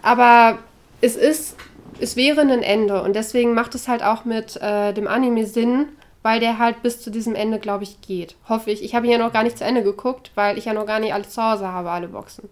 [0.02, 0.58] Aber
[1.02, 1.56] es ist,
[2.00, 5.88] es wäre ein Ende und deswegen macht es halt auch mit äh, dem Anime Sinn,
[6.22, 8.36] weil der halt bis zu diesem Ende, glaube ich, geht.
[8.48, 8.82] Hoffe ich.
[8.82, 10.98] Ich habe ihn ja noch gar nicht zu Ende geguckt, weil ich ja noch gar
[10.98, 12.48] nicht alles zu Hause habe, alle Boxen.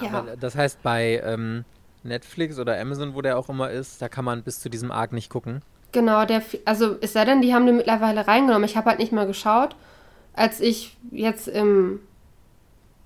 [0.00, 0.36] Ja, ja.
[0.38, 1.64] das heißt, bei ähm,
[2.04, 5.12] Netflix oder Amazon, wo der auch immer ist, da kann man bis zu diesem Arc
[5.12, 5.62] nicht gucken.
[5.92, 8.64] Genau, der, also es sei denn, die haben den mittlerweile reingenommen.
[8.64, 9.76] Ich habe halt nicht mal geschaut,
[10.34, 12.00] als ich jetzt im,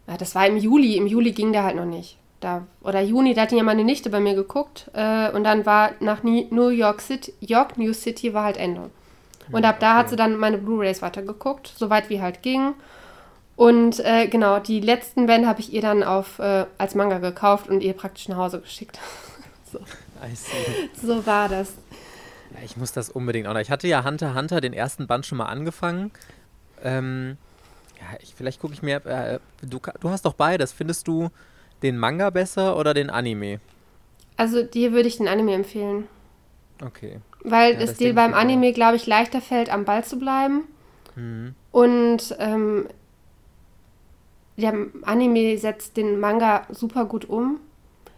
[0.07, 2.19] ja, das war im Juli, im Juli ging der halt noch nicht.
[2.41, 5.91] Da, oder Juni, da hat ja meine Nichte bei mir geguckt äh, und dann war
[5.99, 8.91] nach New York City, York New City war halt Ende.
[9.51, 12.75] Und ab da hat sie dann meine Blu-rays weitergeguckt, soweit wie halt ging.
[13.57, 17.69] Und äh, genau, die letzten Bände habe ich ihr dann auf, äh, als Manga gekauft
[17.69, 18.99] und ihr praktisch nach Hause geschickt.
[19.73, 19.81] so.
[21.03, 21.73] so war das.
[22.55, 23.61] Ja, ich muss das unbedingt auch noch.
[23.61, 26.13] Ich hatte ja Hunter Hunter den ersten Band schon mal angefangen.
[26.85, 27.37] Ähm,
[27.99, 29.05] ja, ich, vielleicht gucke ich mir.
[29.05, 30.73] Äh, du, du hast doch beides.
[30.73, 31.31] Findest du
[31.83, 33.61] den Manga besser oder den Anime?
[34.37, 36.07] Also dir würde ich den Anime empfehlen.
[36.85, 37.19] Okay.
[37.43, 40.65] Weil ja, es dir beim Anime, glaube ich, leichter fällt, am Ball zu bleiben.
[41.17, 41.55] Mhm.
[41.73, 42.87] Und ähm,
[44.57, 47.61] der Anime setzt den Manga super gut um.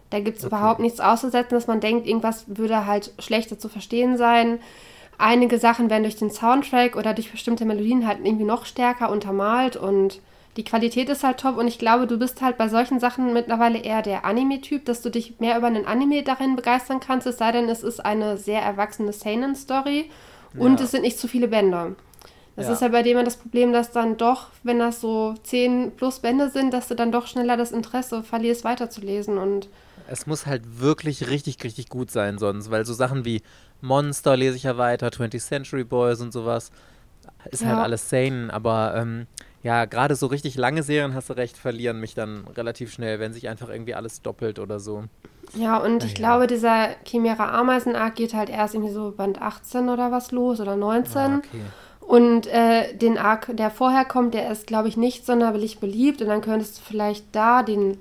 [0.09, 0.55] Da gibt es okay.
[0.55, 4.59] überhaupt nichts auszusetzen, dass man denkt, irgendwas würde halt schlechter zu verstehen sein.
[5.17, 9.77] Einige Sachen werden durch den Soundtrack oder durch bestimmte Melodien halt irgendwie noch stärker untermalt
[9.77, 10.19] und
[10.57, 13.79] die Qualität ist halt top und ich glaube, du bist halt bei solchen Sachen mittlerweile
[13.79, 17.51] eher der Anime-Typ, dass du dich mehr über einen Anime darin begeistern kannst, es sei
[17.51, 20.09] denn, es ist eine sehr erwachsene Seinen-Story
[20.57, 20.85] und ja.
[20.85, 21.95] es sind nicht zu viele Bände.
[22.57, 22.73] Das ja.
[22.73, 26.49] ist ja bei dem das Problem, dass dann doch, wenn das so 10 plus Bände
[26.49, 29.69] sind, dass du dann doch schneller das Interesse verlierst, weiterzulesen und
[30.07, 33.41] es muss halt wirklich richtig, richtig gut sein sonst, weil so Sachen wie
[33.79, 36.71] Monster lese ich ja weiter, 20th Century Boys und sowas,
[37.49, 37.77] ist halt ja.
[37.77, 39.27] halt alles sane, aber ähm,
[39.63, 43.33] ja, gerade so richtig lange Serien, hast du recht, verlieren mich dann relativ schnell, wenn
[43.33, 45.05] sich einfach irgendwie alles doppelt oder so.
[45.53, 46.15] Ja, und ich ja.
[46.17, 50.59] glaube, dieser Chimera Ameisen Arc geht halt erst irgendwie so Band 18 oder was los
[50.59, 51.17] oder 19.
[51.17, 51.61] Ah, okay.
[51.99, 56.21] Und äh, den Arc, der vorher kommt, der ist, glaube ich, nicht sonderlich beliebt.
[56.21, 57.97] Und dann könntest du vielleicht da den,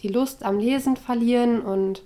[0.00, 1.60] die Lust am Lesen verlieren.
[1.60, 2.02] Und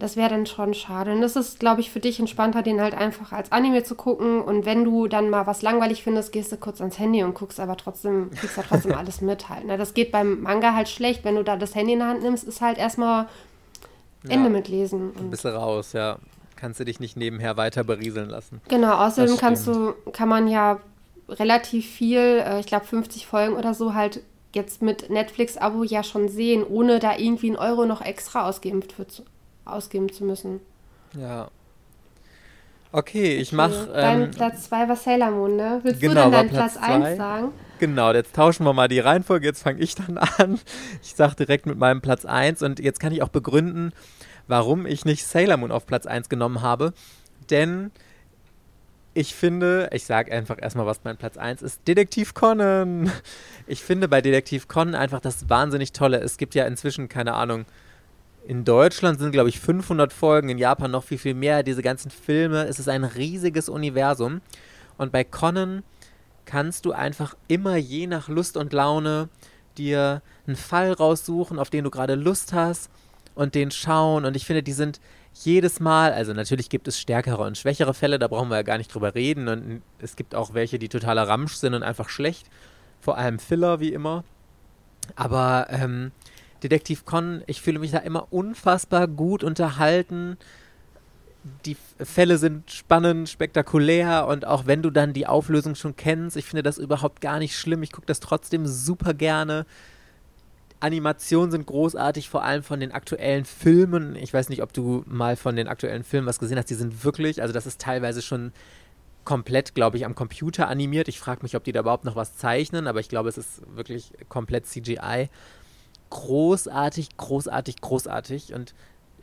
[0.00, 1.12] das wäre dann schon schade.
[1.12, 4.40] Und das ist, glaube ich, für dich entspannter, den halt einfach als Anime zu gucken.
[4.40, 7.60] Und wenn du dann mal was langweilig findest, gehst du kurz ans Handy und guckst
[7.60, 9.66] aber trotzdem, kriegst da trotzdem alles mit halt.
[9.66, 9.76] Ne?
[9.76, 11.24] Das geht beim Manga halt schlecht.
[11.24, 13.28] Wenn du da das Handy in der Hand nimmst, ist halt erstmal
[14.24, 15.12] Ende ja, mit Lesen.
[15.18, 16.18] Ein bisschen raus, ja
[16.60, 18.60] kannst du dich nicht nebenher weiter berieseln lassen.
[18.68, 20.78] Genau, außerdem kannst du, kann man ja
[21.26, 24.22] relativ viel, äh, ich glaube 50 Folgen oder so, halt
[24.54, 29.22] jetzt mit Netflix-Abo ja schon sehen, ohne da irgendwie einen Euro noch extra für zu,
[29.64, 30.60] ausgeben zu müssen.
[31.18, 31.50] Ja.
[32.92, 33.56] Okay, ich okay.
[33.56, 33.86] mache.
[33.92, 35.80] Dein ähm, Platz 2 war Sailor Moon, ne?
[35.82, 37.52] Willst genau, du denn deinen Platz 1 sagen?
[37.78, 39.46] Genau, jetzt tauschen wir mal die Reihenfolge.
[39.46, 40.58] Jetzt fange ich dann an.
[41.02, 43.92] Ich sage direkt mit meinem Platz 1 und jetzt kann ich auch begründen,
[44.48, 46.92] warum ich nicht Sailor Moon auf Platz 1 genommen habe.
[47.48, 47.92] Denn
[49.14, 53.10] ich finde, ich sage einfach erstmal, was mein Platz 1 ist, Detektiv Conan.
[53.66, 56.18] Ich finde bei Detektiv Conan einfach das wahnsinnig Tolle.
[56.18, 57.66] Es gibt ja inzwischen, keine Ahnung,
[58.46, 61.62] in Deutschland sind, glaube ich, 500 Folgen, in Japan noch viel, viel mehr.
[61.62, 64.40] Diese ganzen Filme, es ist ein riesiges Universum.
[64.96, 65.82] Und bei Conan
[66.46, 69.28] kannst du einfach immer je nach Lust und Laune
[69.78, 72.90] dir einen Fall raussuchen, auf den du gerade Lust hast
[73.34, 74.24] und den schauen.
[74.24, 75.00] Und ich finde, die sind
[75.32, 78.78] jedes Mal, also natürlich gibt es stärkere und schwächere Fälle, da brauchen wir ja gar
[78.78, 79.48] nicht drüber reden.
[79.48, 82.48] Und es gibt auch welche, die totaler Ramsch sind und einfach schlecht.
[83.00, 84.24] Vor allem Filler, wie immer.
[85.16, 86.12] Aber ähm,
[86.62, 90.36] Detektiv Con, ich fühle mich da immer unfassbar gut unterhalten.
[91.64, 96.44] Die Fälle sind spannend, spektakulär und auch wenn du dann die Auflösung schon kennst, ich
[96.44, 97.82] finde das überhaupt gar nicht schlimm.
[97.82, 99.64] Ich gucke das trotzdem super gerne.
[100.80, 104.16] Animationen sind großartig, vor allem von den aktuellen Filmen.
[104.16, 106.70] Ich weiß nicht, ob du mal von den aktuellen Filmen was gesehen hast.
[106.70, 108.52] Die sind wirklich, also das ist teilweise schon
[109.24, 111.08] komplett, glaube ich, am Computer animiert.
[111.08, 113.62] Ich frage mich, ob die da überhaupt noch was zeichnen, aber ich glaube, es ist
[113.76, 115.28] wirklich komplett CGI.
[116.10, 118.54] Großartig, großartig, großartig.
[118.54, 118.74] Und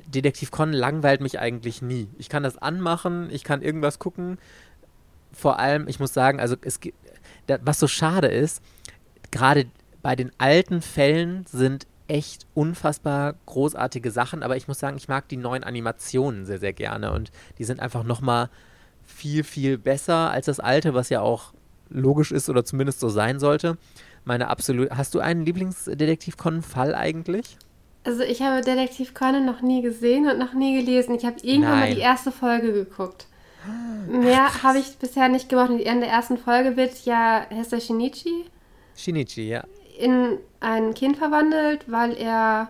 [0.08, 2.10] Detektiv Con langweilt mich eigentlich nie.
[2.18, 4.38] Ich kann das anmachen, ich kann irgendwas gucken.
[5.34, 6.80] Vor allem, ich muss sagen, also es
[7.62, 8.62] was so schade ist,
[9.32, 9.68] gerade
[10.02, 15.28] bei den alten Fällen sind echt unfassbar großartige Sachen, aber ich muss sagen, ich mag
[15.28, 18.50] die neuen Animationen sehr, sehr gerne und die sind einfach nochmal
[19.06, 21.54] viel, viel besser als das alte, was ja auch
[21.90, 23.78] logisch ist oder zumindest so sein sollte.
[24.28, 24.92] Meine absolut.
[24.92, 27.58] Hast du einen Lieblingsdetektiv Conan-Fall eigentlich?
[28.04, 31.16] Also ich habe Detektiv Conan noch nie gesehen und noch nie gelesen.
[31.16, 31.90] Ich habe irgendwann Nein.
[31.90, 33.28] mal die erste Folge geguckt.
[34.08, 35.70] Mehr habe ich bisher nicht gemacht.
[35.70, 38.46] Und in der ersten Folge wird ja Hester Shinichi.
[38.96, 39.64] Shinichi, ja
[39.98, 42.70] in ein Kind verwandelt, weil er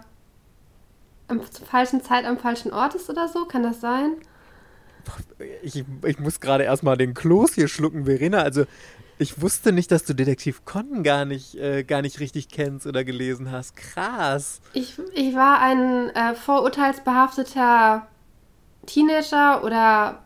[1.28, 3.45] am falschen Zeit am falschen Ort ist oder so?
[3.45, 4.14] Kann das sein?
[5.62, 8.39] Ich, ich muss gerade erstmal den Kloß hier schlucken, Verena.
[8.39, 8.66] Also,
[9.20, 13.03] ich wusste nicht, dass du Detektiv Conan gar nicht, äh, gar nicht richtig kennst oder
[13.03, 13.76] gelesen hast.
[13.76, 14.61] Krass.
[14.74, 18.07] Ich, ich war ein äh, vorurteilsbehafteter
[18.86, 20.24] Teenager oder,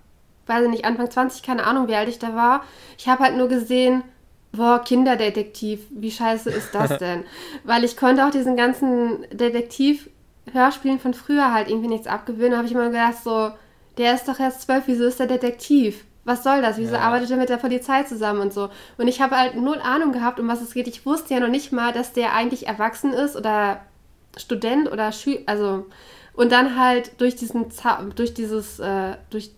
[0.47, 2.63] weiß ich nicht, Anfang 20, keine Ahnung, wie alt ich da war.
[2.97, 4.03] Ich habe halt nur gesehen,
[4.51, 7.23] boah, Kinderdetektiv, wie scheiße ist das denn?
[7.63, 12.51] Weil ich konnte auch diesen ganzen Detektiv-Hörspielen von früher halt irgendwie nichts abgewöhnen.
[12.51, 13.51] Da habe ich immer gedacht, so,
[13.97, 16.03] der ist doch erst zwölf, wieso ist der Detektiv?
[16.23, 16.77] Was soll das?
[16.77, 17.01] Wieso ja.
[17.01, 18.69] arbeitet er mit der Polizei zusammen und so?
[18.97, 20.87] Und ich habe halt null Ahnung gehabt, um was es geht.
[20.87, 23.81] Ich wusste ja noch nicht mal, dass der eigentlich erwachsen ist oder
[24.37, 25.85] Student oder Schüler, also
[26.33, 27.65] und dann halt durch diesen
[28.15, 29.51] durch dieses äh, durch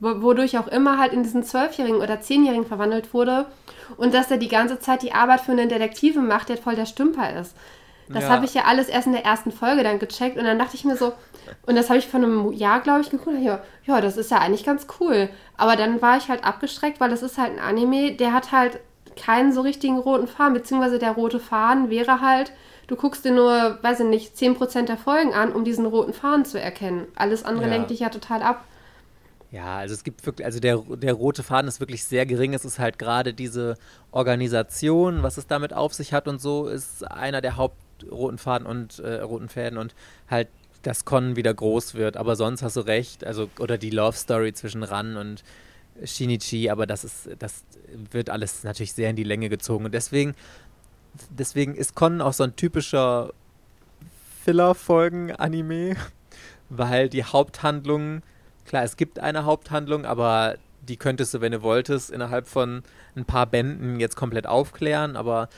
[0.00, 3.46] wodurch auch immer halt in diesen Zwölfjährigen oder Zehnjährigen verwandelt wurde
[3.96, 6.86] und dass er die ganze Zeit die Arbeit für einen Detektive macht, der voll der
[6.86, 7.54] Stümper ist.
[8.12, 8.30] Das ja.
[8.30, 10.84] habe ich ja alles erst in der ersten Folge dann gecheckt und dann dachte ich
[10.84, 11.12] mir so,
[11.66, 14.38] und das habe ich vor einem Jahr, glaube ich, geguckt, ja, ja, das ist ja
[14.38, 15.28] eigentlich ganz cool.
[15.56, 18.80] Aber dann war ich halt abgeschreckt, weil das ist halt ein Anime, der hat halt
[19.16, 22.52] keinen so richtigen roten Faden, beziehungsweise der rote Faden wäre halt,
[22.86, 26.44] du guckst dir nur, weiß ich nicht, 10% der Folgen an, um diesen roten Faden
[26.44, 27.06] zu erkennen.
[27.14, 27.74] Alles andere ja.
[27.74, 28.64] lenkt dich ja total ab.
[29.52, 32.54] Ja, also es gibt wirklich, also der, der rote Faden ist wirklich sehr gering.
[32.54, 33.76] Es ist halt gerade diese
[34.12, 37.56] Organisation, was es damit auf sich hat und so, ist einer der
[38.02, 39.94] hauptroten Faden und äh, roten Fäden und
[40.28, 40.48] halt
[40.82, 42.16] dass Con wieder groß wird.
[42.16, 45.44] Aber sonst hast du recht, also oder die Love Story zwischen Ran und
[46.02, 47.64] Shinichi, aber das ist, das
[48.10, 49.84] wird alles natürlich sehr in die Länge gezogen.
[49.84, 50.34] Und deswegen,
[51.28, 53.34] deswegen ist Con auch so ein typischer
[54.42, 55.96] Filler-Folgen-Anime,
[56.70, 58.22] weil die Haupthandlung
[58.70, 60.54] Klar, es gibt eine Haupthandlung, aber
[60.90, 62.82] die könntest du, wenn du wolltest, innerhalb von
[63.14, 65.16] ein paar Bänden jetzt komplett aufklären.
[65.16, 65.48] Aber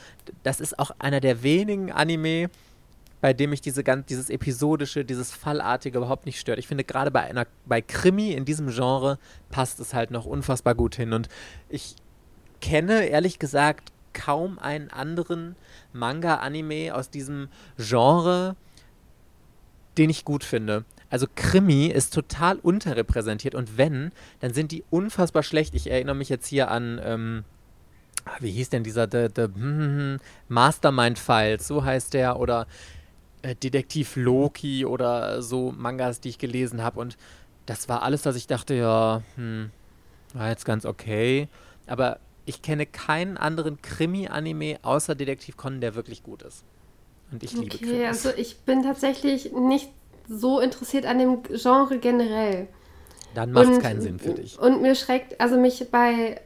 [0.43, 2.51] das ist auch einer der wenigen Anime,
[3.19, 6.59] bei dem mich diese ganz, dieses episodische, dieses Fallartige überhaupt nicht stört.
[6.59, 9.17] Ich finde gerade bei einer, bei Krimi in diesem Genre
[9.49, 11.13] passt es halt noch unfassbar gut hin.
[11.13, 11.29] Und
[11.67, 11.95] ich
[12.61, 15.55] kenne ehrlich gesagt kaum einen anderen
[15.93, 18.55] Manga-Anime aus diesem Genre,
[19.97, 20.85] den ich gut finde.
[21.13, 25.75] Also Krimi ist total unterrepräsentiert und wenn, dann sind die unfassbar schlecht.
[25.75, 27.43] Ich erinnere mich jetzt hier an, ähm,
[28.25, 32.39] ah, wie hieß denn dieser the, the, hm, hm, hm, Mastermind Files, so heißt der,
[32.39, 32.65] oder
[33.43, 37.15] äh, Detektiv Loki oder so Mangas, die ich gelesen habe und
[37.67, 39.69] das war alles, dass ich dachte, ja, hm,
[40.33, 41.47] war jetzt ganz okay.
[41.85, 46.63] Aber ich kenne keinen anderen Krimi-Anime außer Detektiv Conan, der wirklich gut ist.
[47.31, 48.07] Und ich liebe okay, Krimis.
[48.07, 49.91] also ich bin tatsächlich nicht
[50.27, 52.67] so interessiert an dem Genre generell.
[53.33, 54.59] Dann macht es keinen Sinn für dich.
[54.59, 56.39] Und mir schreckt, also mich bei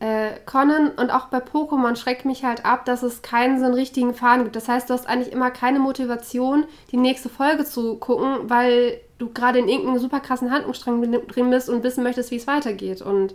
[0.00, 3.74] äh, Conan und auch bei Pokémon schreckt mich halt ab, dass es keinen so einen
[3.74, 4.56] richtigen Faden gibt.
[4.56, 9.32] Das heißt, du hast eigentlich immer keine Motivation, die nächste Folge zu gucken, weil du
[9.32, 13.00] gerade in irgendeinem super krassen Handlungsstrang drin bist und wissen möchtest, wie es weitergeht.
[13.00, 13.34] Und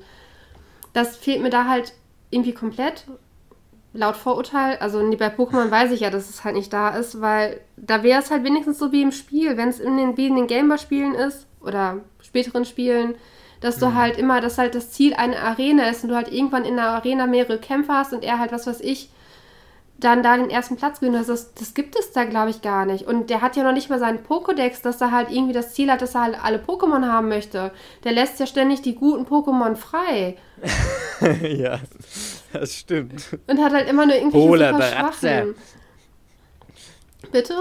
[0.91, 1.93] das fehlt mir da halt
[2.31, 3.05] irgendwie komplett.
[3.93, 7.61] Laut Vorurteil, also bei Pokémon weiß ich ja, dass es halt nicht da ist, weil
[7.77, 10.35] da wäre es halt wenigstens so wie im Spiel, wenn es in den, wie in
[10.35, 13.15] den Gameboy-Spielen ist oder späteren Spielen,
[13.61, 13.95] dass du mhm.
[13.95, 16.89] halt immer, dass halt das Ziel eine Arena ist und du halt irgendwann in der
[16.89, 19.09] Arena mehrere Kämpfer hast und er halt, was weiß ich,
[19.99, 21.23] dann da den ersten Platz gewinnen.
[21.25, 23.07] Das, das gibt es da, glaube ich, gar nicht.
[23.07, 25.91] Und der hat ja noch nicht mal seinen Pokédex, dass er halt irgendwie das Ziel
[25.91, 27.71] hat, dass er halt alle Pokémon haben möchte.
[28.03, 30.37] Der lässt ja ständig die guten Pokémon frei.
[31.41, 31.79] ja,
[32.53, 33.37] das stimmt.
[33.47, 35.55] Und hat halt immer nur irgendwelche Hohle super Schwachen.
[37.31, 37.53] Bitte?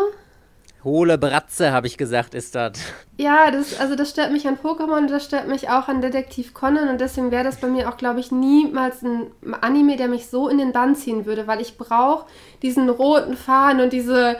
[0.85, 2.79] Hohle Bratze, habe ich gesagt, ist das.
[3.17, 6.89] Ja, das, also das stört mich an Pokémon, das stört mich auch an Detektiv Conan
[6.89, 10.49] und deswegen wäre das bei mir auch, glaube ich, niemals ein Anime, der mich so
[10.49, 12.27] in den Bann ziehen würde, weil ich brauche
[12.63, 14.37] diesen roten Faden und diese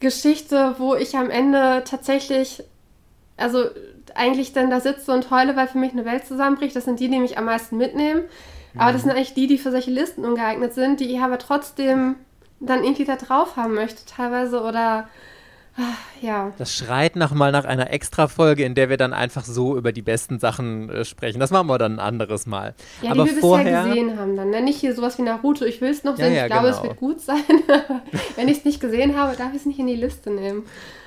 [0.00, 2.64] Geschichte, wo ich am Ende tatsächlich,
[3.36, 3.66] also
[4.14, 6.74] eigentlich dann da sitze und heule, weil für mich eine Welt zusammenbricht.
[6.74, 8.22] Das sind die, die mich am meisten mitnehmen.
[8.76, 12.16] Aber das sind eigentlich die, die für solche Listen ungeeignet sind, die ich aber trotzdem
[12.60, 15.08] dann irgendwie da drauf haben möchte, teilweise oder
[16.20, 16.52] ja.
[16.58, 20.38] Das schreit nochmal nach einer Extra-Folge, in der wir dann einfach so über die besten
[20.38, 21.40] Sachen äh, sprechen.
[21.40, 22.74] Das machen wir dann ein anderes Mal.
[23.00, 23.64] Ja, Aber die wir vorher...
[23.64, 24.50] bisher gesehen haben dann.
[24.50, 24.60] Ne?
[24.60, 25.64] Nicht hier sowas wie Naruto.
[25.64, 26.32] Ich will es noch sehen.
[26.32, 26.76] Ja, ja, ich glaube, genau.
[26.76, 27.42] es wird gut sein.
[28.36, 30.64] Wenn ich es nicht gesehen habe, darf ich es nicht in die Liste nehmen.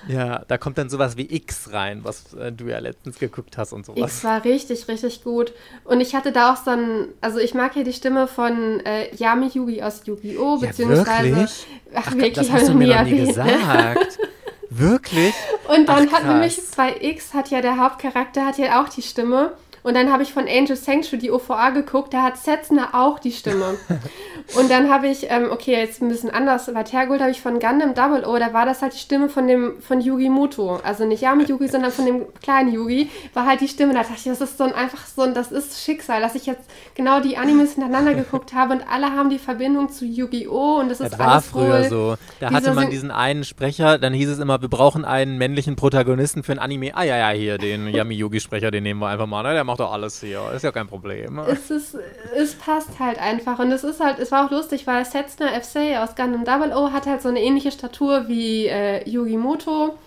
[0.08, 3.74] Ja, da kommt dann sowas wie X rein, was äh, du ja letztens geguckt hast
[3.74, 4.12] und sowas.
[4.12, 5.54] X war richtig, richtig gut.
[5.84, 9.16] Und ich hatte da auch so ein, also ich mag ja die Stimme von äh,
[9.16, 10.60] Yami Yugi aus Yu-Gi-Oh!
[10.60, 11.10] beziehungsweise.
[11.10, 11.68] Ja, wirklich?
[11.94, 13.28] Ach, ach wirklich, das hast du mir nie erwähnt.
[13.30, 14.20] gesagt.
[14.70, 15.34] Wirklich?
[15.68, 19.02] Und dann Ach, hat nämlich bei X hat ja der Hauptcharakter hat ja auch die
[19.02, 19.54] Stimme.
[19.86, 23.32] Und dann habe ich von Angel Sanctuary die OVA geguckt, da hat Setzner auch die
[23.32, 23.76] Stimme.
[24.58, 27.60] und dann habe ich, ähm, okay, jetzt ein bisschen anders, bei Tergold habe ich von
[27.60, 30.78] Gundam Double O, da war das halt die Stimme von dem, von Yugi Muto.
[30.84, 33.94] Also nicht Yami Yugi, sondern von dem kleinen Yugi, war halt die Stimme.
[33.94, 36.48] Da dachte ich, das ist so ein, einfach so ein, das ist Schicksal, dass ich
[36.48, 40.80] jetzt genau die Animes hintereinander geguckt habe und alle haben die Verbindung zu Yu-Gi-Oh!
[40.80, 42.16] und das ist das war früher so.
[42.40, 46.42] Da hatte man diesen einen Sprecher, dann hieß es immer, wir brauchen einen männlichen Protagonisten
[46.42, 46.96] für ein Anime.
[46.96, 49.54] Ah ja, ja, hier, den Yami Yugi-Sprecher, den nehmen wir einfach mal, ne?
[49.54, 50.52] Der macht macht doch alles hier.
[50.56, 51.38] Ist ja kein Problem.
[51.40, 51.98] Es, ist,
[52.34, 53.60] es passt halt einfach.
[53.60, 56.92] Und es ist halt, es war auch lustig, weil Setzner FC aus Gundam Double O
[56.92, 59.98] hat halt so eine ähnliche Statur wie äh, Yugi Muto.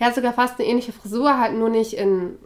[0.00, 2.36] Er hat sogar fast eine ähnliche Frisur, halt nur nicht in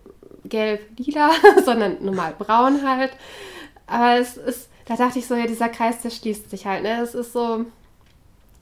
[0.44, 1.30] gelb-lila,
[1.64, 3.12] sondern normal braun halt.
[3.86, 6.82] Aber es ist, da dachte ich so, ja, dieser Kreis, der schließt sich halt.
[6.82, 7.00] Ne?
[7.00, 7.64] Es ist so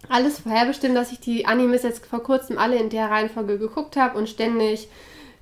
[0.09, 4.17] alles vorherbestimmt, dass ich die Animes jetzt vor kurzem alle in der Reihenfolge geguckt habe
[4.17, 4.89] und ständig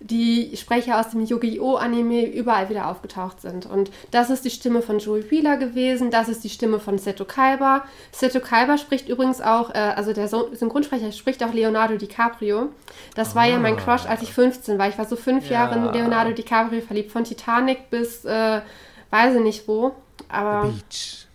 [0.02, 1.76] die Sprecher aus dem Yu-Gi-Oh!
[1.76, 3.66] Anime überall wieder aufgetaucht sind.
[3.66, 7.24] Und das ist die Stimme von Joey Wheeler gewesen, das ist die Stimme von Seto
[7.24, 7.84] Kaiba.
[8.10, 12.68] Seto Kaiba spricht übrigens auch, äh, also der Synchronsprecher spricht auch Leonardo DiCaprio.
[13.14, 13.34] Das ah.
[13.36, 13.80] war ja mein ah.
[13.80, 14.88] Crush, als ich 15 war.
[14.88, 15.52] Ich war so fünf ja.
[15.52, 18.60] Jahre in Leonardo DiCaprio verliebt, von Titanic bis, äh,
[19.10, 19.92] weiß ich nicht wo.
[20.28, 21.26] Aber The Beach.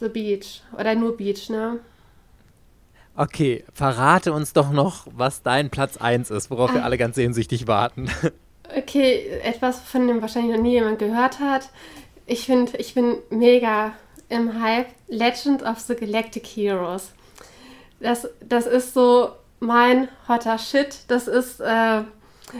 [0.00, 0.62] The Beach.
[0.78, 1.80] Oder nur Beach, ne?
[3.18, 6.74] Okay, verrate uns doch noch, was dein Platz 1 ist, worauf ah.
[6.74, 8.08] wir alle ganz sehnsüchtig warten.
[8.76, 11.70] Okay, etwas, von dem wahrscheinlich noch nie jemand gehört hat.
[12.26, 13.92] Ich finde, ich bin mega
[14.28, 14.88] im Hype.
[15.08, 17.12] Legend of the Galactic Heroes.
[17.98, 20.98] Das, das ist so mein hotter Shit.
[21.08, 22.02] Das ist, äh,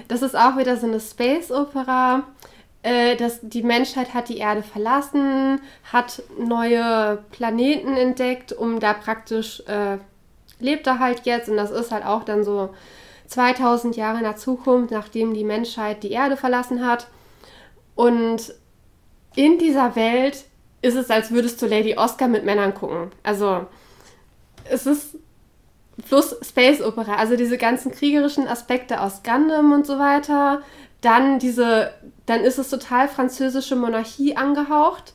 [0.09, 2.25] das ist auch wieder so eine Space-Opera.
[2.83, 5.61] Äh, die Menschheit hat die Erde verlassen,
[5.93, 9.99] hat neue Planeten entdeckt, um da praktisch äh,
[10.61, 12.71] lebt er halt jetzt und das ist halt auch dann so
[13.29, 17.09] 2000 Jahre in der Zukunft, nachdem die Menschheit die Erde verlassen hat.
[17.95, 18.55] Und
[19.37, 20.45] in dieser Welt
[20.83, 23.11] ist es, als würdest du Lady Oscar mit Männern gucken.
[23.23, 23.67] Also
[24.65, 25.17] es ist
[26.09, 30.63] plus Space Opera, also diese ganzen kriegerischen Aspekte aus Gundam und so weiter.
[31.01, 31.93] Dann diese,
[32.27, 35.15] dann ist es total französische Monarchie angehaucht.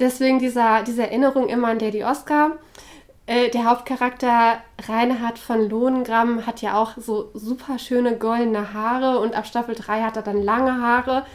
[0.00, 2.58] Deswegen dieser, diese Erinnerung immer an Lady Oscar.
[3.28, 4.56] Äh, der Hauptcharakter
[4.88, 10.00] Reinhard von Lohengramm hat ja auch so super schöne goldene Haare und ab Staffel 3
[10.00, 11.26] hat er dann lange Haare.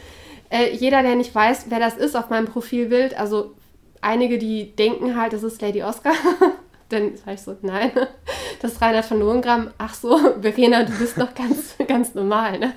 [0.50, 3.54] Äh, jeder, der nicht weiß, wer das ist auf meinem Profilbild, also
[4.00, 6.14] einige, die denken halt, das ist Lady Oscar.
[6.88, 7.92] Dann sage ich so, nein,
[8.60, 9.70] das ist Reinhard von Lohengramm.
[9.78, 12.72] Ach so, Verena, du bist noch ganz, ganz normal, ne?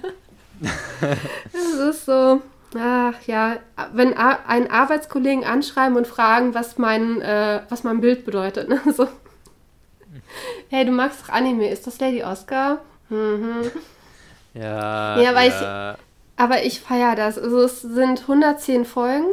[0.62, 2.40] Das ist so,
[2.76, 3.58] Ach ja,
[3.94, 8.70] wenn einen Arbeitskollegen anschreiben und fragen, was mein, äh, was mein Bild bedeutet.
[8.70, 8.82] Ne?
[8.94, 9.08] So.
[10.70, 12.80] Hey, du magst doch Anime, ist das Lady Oscar?
[13.10, 13.72] Mhm.
[14.54, 15.22] Ja.
[15.22, 15.94] Ja, aber ja.
[15.94, 15.98] ich,
[16.36, 17.38] aber ich feiere das.
[17.38, 19.28] Also es sind 110 Folgen.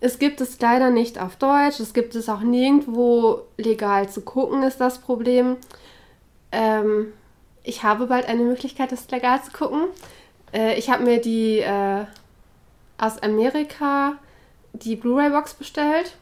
[0.00, 1.80] Es gibt es leider nicht auf Deutsch.
[1.80, 5.56] Es gibt es auch nirgendwo legal zu gucken, ist das Problem.
[6.52, 7.12] Ähm,
[7.62, 9.84] ich habe bald eine Möglichkeit, das legal zu gucken.
[10.52, 12.04] Äh, ich habe mir die äh,
[12.98, 14.14] aus Amerika
[14.72, 16.16] die Blu-ray-Box bestellt.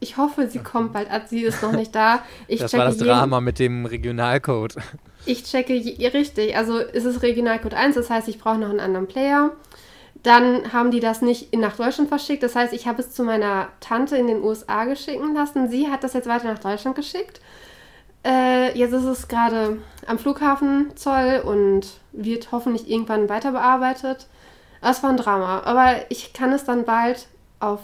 [0.00, 0.68] Ich hoffe, sie okay.
[0.70, 1.10] kommt bald.
[1.10, 2.22] Also, sie ist noch nicht da.
[2.48, 4.76] Ich das war das Drama mit dem Regionalcode.
[5.24, 6.56] Ich checke je, richtig.
[6.56, 9.52] Also ist es Regionalcode 1, das heißt, ich brauche noch einen anderen Player.
[10.22, 12.42] Dann haben die das nicht nach Deutschland verschickt.
[12.42, 15.68] Das heißt, ich habe es zu meiner Tante in den USA geschicken lassen.
[15.68, 17.40] Sie hat das jetzt weiter nach Deutschland geschickt.
[18.24, 24.26] Äh, jetzt ist es gerade am Flughafen Zoll und wird hoffentlich irgendwann weiter bearbeitet.
[24.82, 27.28] Es war ein Drama, aber ich kann es dann bald
[27.60, 27.80] auf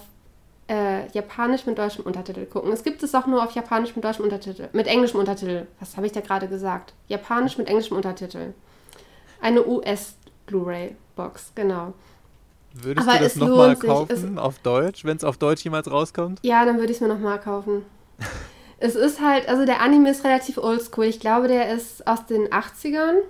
[0.69, 2.73] äh, Japanisch mit deutschem Untertitel gucken.
[2.73, 4.69] Es gibt es auch nur auf Japanisch mit deutschem Untertitel.
[4.73, 5.67] Mit englischem Untertitel.
[5.81, 6.93] Was habe ich da gerade gesagt?
[7.07, 8.53] Japanisch mit englischem Untertitel.
[9.41, 11.95] Eine US-Blu-ray-Box, genau.
[12.75, 16.41] Würdest Aber du das nochmal kaufen es, auf Deutsch, wenn es auf Deutsch jemals rauskommt?
[16.43, 17.85] Ja, dann würde ich es mir nochmal kaufen.
[18.79, 21.07] es ist halt, also der Anime ist relativ oldschool.
[21.07, 23.21] Ich glaube, der ist aus den 80ern.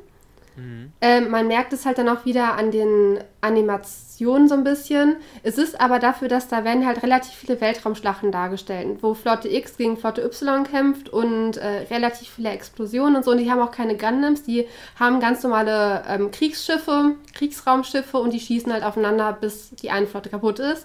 [0.59, 0.93] Mhm.
[1.01, 5.17] Ähm, man merkt es halt dann auch wieder an den Animationen so ein bisschen.
[5.43, 9.77] Es ist aber dafür, dass da werden halt relativ viele Weltraumschlachten dargestellt, wo Flotte X
[9.77, 13.31] gegen Flotte Y kämpft und äh, relativ viele Explosionen und so.
[13.31, 14.67] Und die haben auch keine Gundams, die
[14.99, 20.31] haben ganz normale ähm, Kriegsschiffe, Kriegsraumschiffe und die schießen halt aufeinander, bis die eine Flotte
[20.31, 20.85] kaputt ist.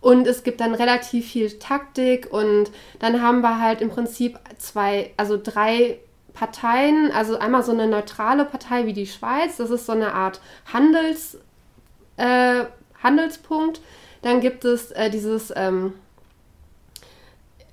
[0.00, 5.12] Und es gibt dann relativ viel Taktik und dann haben wir halt im Prinzip zwei,
[5.16, 5.98] also drei
[6.36, 10.40] Parteien, also einmal so eine neutrale Partei wie die Schweiz, das ist so eine Art
[10.72, 11.38] Handels,
[12.18, 12.64] äh,
[13.02, 13.80] Handelspunkt.
[14.20, 15.94] Dann gibt es äh, dieses ähm,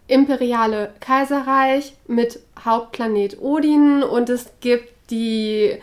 [0.08, 5.78] imperiale Kaiserreich mit Hauptplanet Odin und es gibt die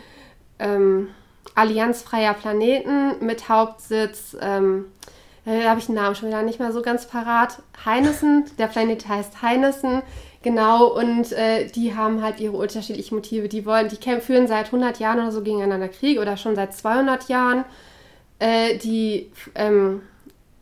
[0.57, 1.09] ähm,
[1.53, 4.85] Allianz freier Planeten mit Hauptsitz, ähm,
[5.45, 9.07] da habe ich den Namen schon wieder nicht mehr so ganz parat, Heinessen, der Planet
[9.07, 10.03] heißt Heinessen.
[10.43, 13.47] Genau, und äh, die haben halt ihre unterschiedlichen Motive.
[13.47, 16.73] Die wollen, die kämpfen, führen seit 100 Jahren oder so gegeneinander Krieg oder schon seit
[16.73, 17.63] 200 Jahren.
[18.39, 20.01] Äh, die ähm,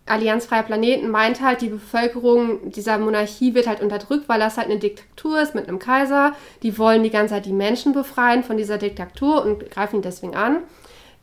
[0.05, 4.67] Allianz Freier Planeten meint halt, die Bevölkerung dieser Monarchie wird halt unterdrückt, weil das halt
[4.69, 6.33] eine Diktatur ist mit einem Kaiser.
[6.63, 10.35] Die wollen die ganze Zeit die Menschen befreien von dieser Diktatur und greifen ihn deswegen
[10.35, 10.57] an.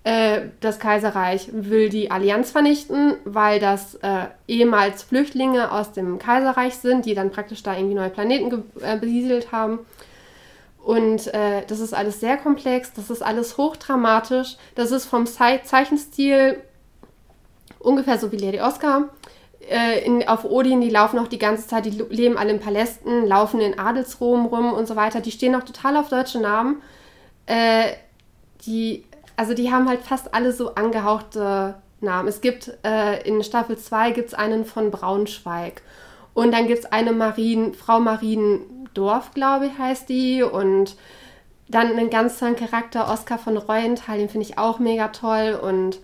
[0.06, 6.76] Äh, das Kaiserreich will die Allianz vernichten, weil das äh, ehemals Flüchtlinge aus dem Kaiserreich
[6.76, 9.80] sind, die dann praktisch da irgendwie neue Planeten äh, besiedelt haben.
[10.80, 14.54] Und äh, das ist alles sehr komplex, das ist alles hochdramatisch.
[14.76, 16.62] Das ist vom Ze Zeichenstil
[17.80, 19.08] ungefähr so wie Lady Oscar.
[19.68, 23.26] Äh, in, auf Odin, die laufen auch die ganze Zeit, die leben alle in Palästen,
[23.26, 25.20] laufen in Adelsrom rum und so weiter.
[25.20, 26.80] Die stehen auch total auf deutsche Namen.
[27.46, 27.94] Äh,
[28.66, 29.02] die
[29.36, 32.28] also die haben halt fast alle so angehauchte Namen.
[32.28, 35.82] Es gibt äh, in Staffel 2 gibt es einen von Braunschweig.
[36.34, 40.42] Und dann gibt es eine Marien, Frau Mariendorf, glaube ich, heißt die.
[40.42, 40.96] Und
[41.68, 45.58] dann einen ganz tollen Charakter, Oskar von Reuenthal, den finde ich auch mega toll.
[45.60, 46.00] Und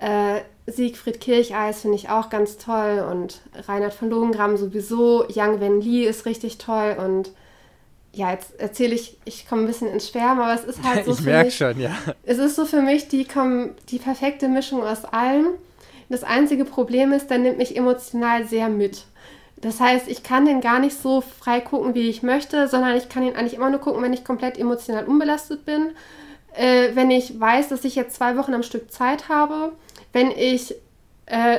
[0.00, 3.06] äh, Siegfried Kircheis finde ich auch ganz toll.
[3.10, 5.26] Und Reinhard von Lohengramm sowieso.
[5.28, 6.96] Yang Wen Li ist richtig toll.
[6.98, 7.32] Und
[8.16, 11.12] ja, jetzt erzähle ich, ich komme ein bisschen ins Schwärmen, aber es ist halt so.
[11.12, 11.94] ich merke schon, ja.
[12.24, 13.26] Es ist so für mich die,
[13.90, 15.48] die perfekte Mischung aus allem.
[16.08, 19.04] Das einzige Problem ist, der nimmt mich emotional sehr mit.
[19.56, 23.08] Das heißt, ich kann den gar nicht so frei gucken, wie ich möchte, sondern ich
[23.08, 25.90] kann ihn eigentlich immer nur gucken, wenn ich komplett emotional unbelastet bin.
[26.54, 29.72] Äh, wenn ich weiß, dass ich jetzt zwei Wochen am Stück Zeit habe,
[30.12, 30.74] wenn ich
[31.26, 31.58] äh,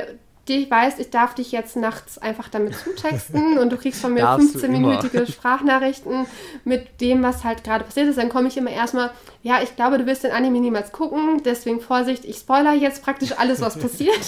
[0.56, 4.24] ich weiß, ich darf dich jetzt nachts einfach damit zutexten und du kriegst von mir
[4.24, 6.26] 15-minütige Sprachnachrichten
[6.64, 8.18] mit dem, was halt gerade passiert ist.
[8.18, 9.10] Dann komme ich immer erstmal,
[9.42, 13.32] ja, ich glaube, du wirst den Anime niemals gucken, deswegen Vorsicht, ich spoiler jetzt praktisch
[13.38, 14.20] alles, was passiert.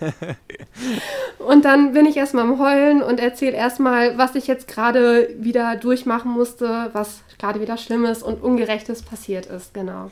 [1.38, 5.76] und dann bin ich erstmal am Heulen und erzähle erstmal, was ich jetzt gerade wieder
[5.76, 10.10] durchmachen musste, was gerade wieder Schlimmes und Ungerechtes passiert ist, genau.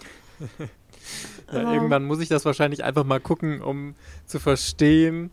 [1.53, 3.95] Ja, irgendwann muss ich das wahrscheinlich einfach mal gucken, um
[4.27, 5.31] zu verstehen,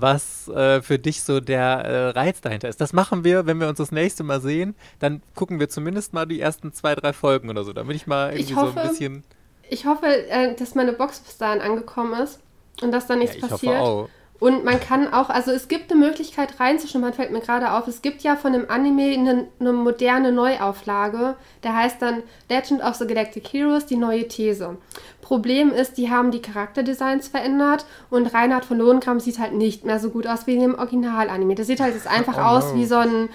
[0.00, 2.80] was äh, für dich so der äh, Reiz dahinter ist.
[2.80, 4.74] Das machen wir, wenn wir uns das nächste Mal sehen.
[4.98, 8.32] Dann gucken wir zumindest mal die ersten zwei, drei Folgen oder so, damit ich mal
[8.32, 9.24] irgendwie ich hoffe, so ein bisschen.
[9.68, 12.40] Ich hoffe, äh, dass meine Box bis dahin angekommen ist
[12.82, 14.08] und dass da nichts ja, passiert.
[14.40, 17.86] Und man kann auch, also es gibt eine Möglichkeit reinzuschnuppern, fällt mir gerade auf.
[17.86, 21.36] Es gibt ja von dem Anime eine, eine, moderne Neuauflage.
[21.62, 24.76] Der heißt dann Legend of the Galactic Heroes, die neue These.
[25.22, 29.98] Problem ist, die haben die Charakterdesigns verändert und Reinhard von Lohengram sieht halt nicht mehr
[29.98, 31.54] so gut aus wie in dem Original-Anime.
[31.54, 32.46] Der sieht halt jetzt einfach oh no.
[32.46, 33.28] aus wie so ein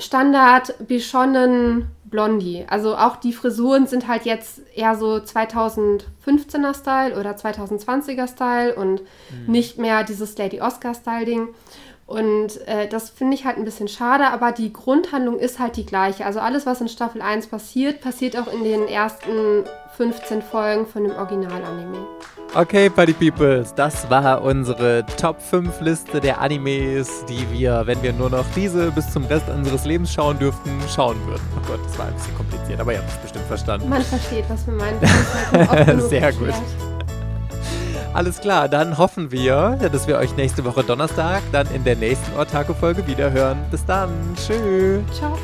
[0.00, 2.64] Standard Bishonen Blondie.
[2.68, 9.02] Also auch die Frisuren sind halt jetzt eher so 2015er Style oder 2020er Style und
[9.02, 9.52] mhm.
[9.52, 11.48] nicht mehr dieses Lady Oscar Style Ding.
[12.06, 15.86] Und äh, das finde ich halt ein bisschen schade, aber die Grundhandlung ist halt die
[15.86, 16.26] gleiche.
[16.26, 19.64] Also alles, was in Staffel 1 passiert, passiert auch in den ersten
[19.96, 22.04] 15 Folgen von dem Original-Anime.
[22.52, 28.12] Okay, Party Peoples, das war unsere Top 5 Liste der Animes, die wir, wenn wir
[28.12, 31.42] nur noch diese bis zum Rest unseres Lebens schauen dürften, schauen würden.
[31.56, 33.88] Oh Gott, das war ein bisschen kompliziert, aber ihr habt es bestimmt verstanden.
[33.88, 36.00] Man versteht, was wir meinen.
[36.08, 36.52] Sehr gut.
[38.14, 42.36] Alles klar, dann hoffen wir, dass wir euch nächste Woche Donnerstag dann in der nächsten
[42.36, 43.58] Ortaco-Folge wiederhören.
[43.70, 44.10] Bis dann.
[44.34, 45.02] Tschüss.
[45.16, 45.38] Ciao.